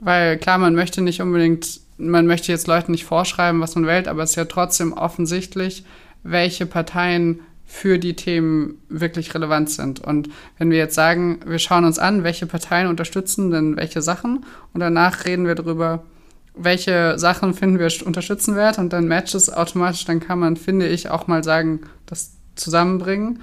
Weil 0.00 0.38
klar, 0.38 0.58
man 0.58 0.76
möchte 0.76 1.00
nicht 1.00 1.20
unbedingt, 1.20 1.80
man 1.98 2.28
möchte 2.28 2.52
jetzt 2.52 2.68
Leuten 2.68 2.92
nicht 2.92 3.04
vorschreiben, 3.04 3.60
was 3.60 3.74
man 3.74 3.88
wählt, 3.88 4.06
aber 4.06 4.22
es 4.22 4.30
ist 4.30 4.36
ja 4.36 4.44
trotzdem 4.44 4.92
offensichtlich, 4.92 5.84
welche 6.22 6.66
Parteien 6.66 7.40
für 7.72 7.98
die 7.98 8.14
Themen 8.14 8.74
wirklich 8.90 9.34
relevant 9.34 9.70
sind. 9.70 9.98
Und 9.98 10.28
wenn 10.58 10.70
wir 10.70 10.76
jetzt 10.76 10.94
sagen, 10.94 11.40
wir 11.46 11.58
schauen 11.58 11.86
uns 11.86 11.98
an, 11.98 12.22
welche 12.22 12.44
Parteien 12.44 12.86
unterstützen 12.86 13.50
denn 13.50 13.76
welche 13.76 14.02
Sachen 14.02 14.44
und 14.74 14.80
danach 14.80 15.24
reden 15.24 15.46
wir 15.46 15.54
darüber, 15.54 16.04
welche 16.54 17.18
Sachen 17.18 17.54
finden 17.54 17.78
wir 17.78 17.90
unterstützenwert 18.04 18.78
und 18.78 18.92
dann 18.92 19.08
matcht 19.08 19.34
es 19.34 19.50
automatisch, 19.50 20.04
dann 20.04 20.20
kann 20.20 20.38
man, 20.38 20.58
finde 20.58 20.86
ich, 20.86 21.08
auch 21.08 21.28
mal 21.28 21.42
sagen, 21.42 21.80
das 22.04 22.32
zusammenbringen. 22.56 23.40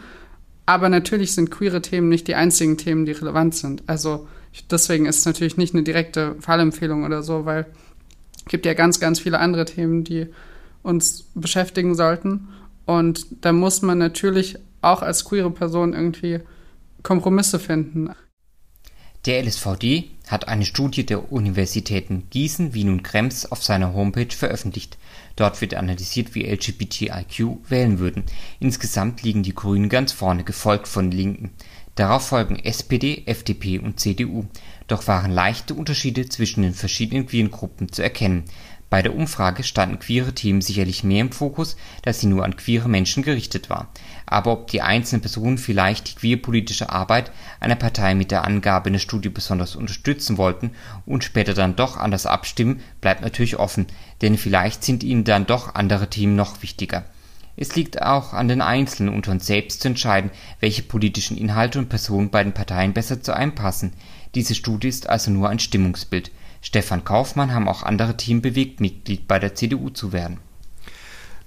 Aber 0.68 0.89
natürlich 0.89 1.34
sind 1.34 1.50
queere 1.50 1.82
Themen 1.82 2.08
nicht 2.08 2.28
die 2.28 2.36
einzigen 2.36 2.78
Themen, 2.78 3.08
die 3.08 3.13
relevant 3.13 3.56
sind. 3.56 3.82
Also 3.88 4.28
deswegen 4.70 5.08
ist 5.08 5.18
es 5.18 5.26
natürlich 5.26 5.58
nicht 5.58 5.74
eine 5.74 5.82
direkte 5.82 6.36
Fallempfehlung 6.39 7.04
oder 7.04 7.24
so, 7.24 7.46
weil 7.46 7.65
es 8.38 8.46
gibt 8.46 8.68
ja 8.68 8.76
ganz, 8.76 9.00
ganz 9.00 9.20
viele 9.20 9.39
andere 9.39 9.65
Themen, 9.65 10.04
die 10.04 10.28
uns 10.84 11.26
beschäftigen 11.34 11.96
sollten. 11.96 12.50
Und 12.89 13.28
da 13.41 13.52
muss 13.52 13.84
man 13.84 13.99
natürlich 13.99 14.58
auch 14.82 15.04
als 15.04 15.23
queere 15.23 15.52
Person 15.52 15.93
irgendwie 15.93 16.39
Kompromisse 17.04 17.60
finden. 17.60 18.10
Der 19.28 19.43
LSVD 19.43 20.10
hat 20.28 20.47
eine 20.47 20.65
Studie 20.65 21.06
der 21.06 21.32
Universitäten 21.32 22.23
Gießen, 22.32 22.73
Wien 22.73 22.89
und 22.89 23.04
Krems 23.04 23.45
auf 23.45 23.63
seiner 23.63 23.93
Homepage 23.93 24.36
veröffentlicht. 24.36 24.97
Dort 25.36 25.62
wird 25.62 25.75
analysiert, 25.75 26.34
wie 26.34 26.47
LGBTIQ 26.47 27.69
wählen 27.69 27.99
würden. 27.99 28.23
Insgesamt 28.60 29.21
liegen 29.21 29.43
die 29.43 29.54
Grünen 29.54 29.89
ganz 29.89 30.12
vorne, 30.12 30.43
gefolgt 30.43 30.88
von 30.88 31.12
Linken. 31.12 31.52
Darauf 31.93 32.30
folgen 32.30 32.58
SPD, 32.58 33.21
FDP 33.28 33.78
und 33.78 33.99
CDU. 33.99 34.45
Doch 34.88 35.06
waren 35.06 35.30
leichte 35.30 35.75
Unterschiede 35.75 36.28
zwischen 36.28 36.63
den 36.63 36.73
verschiedenen 36.73 37.28
queeren 37.28 37.52
Gruppen 37.52 37.91
zu 37.91 38.02
erkennen. 38.02 38.45
Bei 38.89 39.04
der 39.04 39.15
Umfrage 39.15 39.63
standen 39.63 39.99
queere 39.99 40.34
Themen 40.34 40.62
sicherlich 40.62 41.04
mehr 41.04 41.21
im 41.21 41.32
Fokus, 41.32 41.78
da 42.02 42.12
sie 42.12 42.25
nur 42.25 42.43
an 42.43 42.56
queere 42.56 42.89
Menschen 42.89 43.21
gerichtet 43.21 43.69
war. 43.69 43.88
Aber 44.25 44.52
ob 44.52 44.67
die 44.67 44.82
einzelnen 44.82 45.21
Personen 45.21 45.60
vielleicht 45.60 46.10
die 46.10 46.15
queerpolitische 46.15 46.89
Arbeit 46.89 47.32
einer 47.60 47.75
Partei 47.75 48.15
mit 48.15 48.32
der 48.32 48.45
Angabe 48.45 48.89
in 48.89 48.93
der 48.93 48.99
Studie 48.99 49.30
besonders 49.30 49.75
unterstützen 49.75 50.38
wollten 50.38 50.71
und 51.06 51.23
später 51.23 51.54
dann 51.54 51.75
doch 51.75 51.97
anders 51.97 52.25
abstimmen, 52.25 52.82
bleibt 52.99 53.21
natürlich 53.21 53.58
offen, 53.58 53.86
denn 54.21 54.38
vielleicht 54.38 54.84
sind 54.84 55.04
ihnen 55.04 55.23
dann 55.23 55.45
doch 55.45 55.75
andere 55.75 56.10
Themen 56.10 56.36
noch 56.36 56.63
wichtiger. 56.63 57.06
Es 57.62 57.75
liegt 57.75 58.02
auch 58.02 58.34
an 58.34 58.47
den 58.47 58.62
Einzelnen 58.62 59.13
und 59.13 59.28
uns 59.28 59.45
selbst 59.45 59.82
zu 59.82 59.89
entscheiden, 59.89 60.32
welche 60.62 60.82
politischen 60.82 61.38
Inhalte 61.38 61.78
und 61.78 61.89
Personen 61.89 62.30
bei 62.30 62.41
den 62.41 62.54
Parteien 62.54 62.93
besser 62.93 63.21
zu 63.21 63.34
einem 63.34 63.54
passen. 63.54 63.91
Diese 64.34 64.56
Studie 64.56 64.88
ist 64.88 65.10
also 65.10 65.30
nur 65.30 65.49
ein 65.49 65.60
Stimmungsbild. 65.60 66.32
Stefan 66.62 67.04
Kaufmann 67.04 67.54
haben 67.54 67.67
auch 67.67 67.84
andere 67.84 68.17
Team 68.17 68.41
bewegt, 68.41 68.80
Mitglied 68.80 69.28
bei 69.28 69.39
der 69.39 69.56
CDU 69.56 69.89
zu 69.89 70.12
werden. 70.13 70.39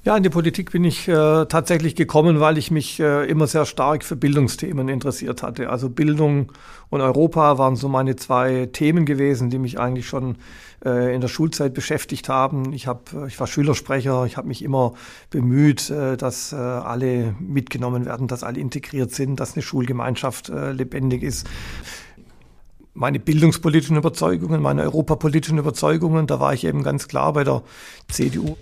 Ja, 0.05 0.17
in 0.17 0.25
die 0.25 0.31
Politik 0.31 0.73
bin 0.73 0.83
ich 0.83 1.07
äh, 1.07 1.47
tatsächlich 1.47 1.95
gekommen, 1.95 2.41
weil 2.41 2.59
ich 2.59 2.73
mich 2.73 2.99
äh, 2.99 3.25
immer 3.31 3.47
sehr 3.47 3.65
stark 3.65 4.03
für 4.03 4.17
Bildungsthemen 4.17 4.89
interessiert 4.89 5.45
hatte. 5.45 5.71
Also 5.71 5.89
Bildung 5.89 6.51
und 6.91 7.01
Europa 7.01 7.57
waren 7.57 7.77
so 7.77 7.89
meine 7.89 8.17
zwei 8.17 8.69
Themen 8.73 9.07
gewesen, 9.07 9.49
die 9.49 9.61
mich 9.61 9.79
eigentlich 9.79 10.09
schon 10.09 10.39
äh, 10.85 11.15
in 11.15 11.21
der 11.21 11.29
Schulzeit 11.29 11.73
beschäftigt 11.73 12.29
haben. 12.29 12.73
Ich, 12.73 12.89
hab, 12.89 13.15
ich 13.29 13.39
war 13.39 13.47
Schülersprecher, 13.47 14.27
ich 14.27 14.37
habe 14.37 14.49
mich 14.49 14.65
immer 14.65 14.95
bemüht, 15.31 15.89
äh, 15.89 16.17
dass 16.17 16.53
äh, 16.53 16.57
alle 16.57 17.37
mitgenommen 17.39 18.05
werden, 18.05 18.27
dass 18.27 18.43
alle 18.43 18.59
integriert 18.59 19.13
sind, 19.13 19.39
dass 19.39 19.55
eine 19.55 19.63
Schulgemeinschaft 19.63 20.49
äh, 20.49 20.73
lebendig 20.73 21.23
ist 21.23 21.47
meine 22.95 23.19
bildungspolitischen 23.19 23.97
Überzeugungen, 23.97 24.61
meine 24.61 24.83
europapolitischen 24.83 25.59
Überzeugungen, 25.59 26.27
da 26.27 26.41
war 26.41 26.53
ich 26.53 26.65
eben 26.65 26.83
ganz 26.83 27.09
klar 27.09 27.33
bei 27.33 27.45
der 27.45 27.63
CDU. 28.09 28.57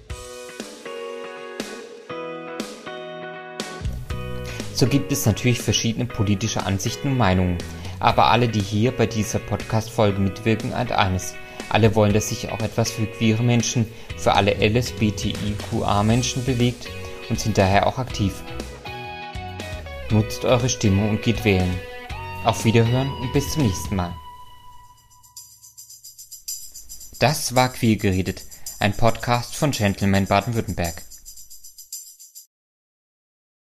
So 4.72 4.86
gibt 4.86 5.12
es 5.12 5.26
natürlich 5.26 5.60
verschiedene 5.60 6.06
politische 6.06 6.64
Ansichten 6.64 7.08
und 7.08 7.18
Meinungen. 7.18 7.58
Aber 7.98 8.30
alle, 8.30 8.48
die 8.48 8.60
hier 8.60 8.92
bei 8.92 9.06
dieser 9.06 9.38
Podcast-Folge 9.38 10.20
mitwirken, 10.20 10.72
eint 10.72 10.92
eines. 10.92 11.34
Alle 11.68 11.94
wollen, 11.94 12.14
dass 12.14 12.30
sich 12.30 12.50
auch 12.50 12.60
etwas 12.60 12.90
für 12.90 13.04
queere 13.04 13.42
Menschen, 13.42 13.86
für 14.16 14.32
alle 14.32 14.54
LSBTIQA-Menschen 14.54 16.46
bewegt 16.46 16.88
und 17.28 17.38
sind 17.38 17.58
daher 17.58 17.86
auch 17.86 17.98
aktiv. 17.98 18.32
Nutzt 20.10 20.46
eure 20.46 20.68
Stimme 20.68 21.10
und 21.10 21.20
geht 21.22 21.44
wählen. 21.44 21.89
Auf 22.42 22.64
Wiederhören 22.64 23.12
und 23.20 23.34
bis 23.34 23.52
zum 23.52 23.64
nächsten 23.64 23.96
Mal. 23.96 24.14
Das 27.18 27.54
war 27.54 27.68
Queer 27.68 27.96
geredet, 27.96 28.44
ein 28.78 28.96
Podcast 28.96 29.54
von 29.54 29.72
Gentleman 29.72 30.24
Baden-Württemberg. 30.24 31.02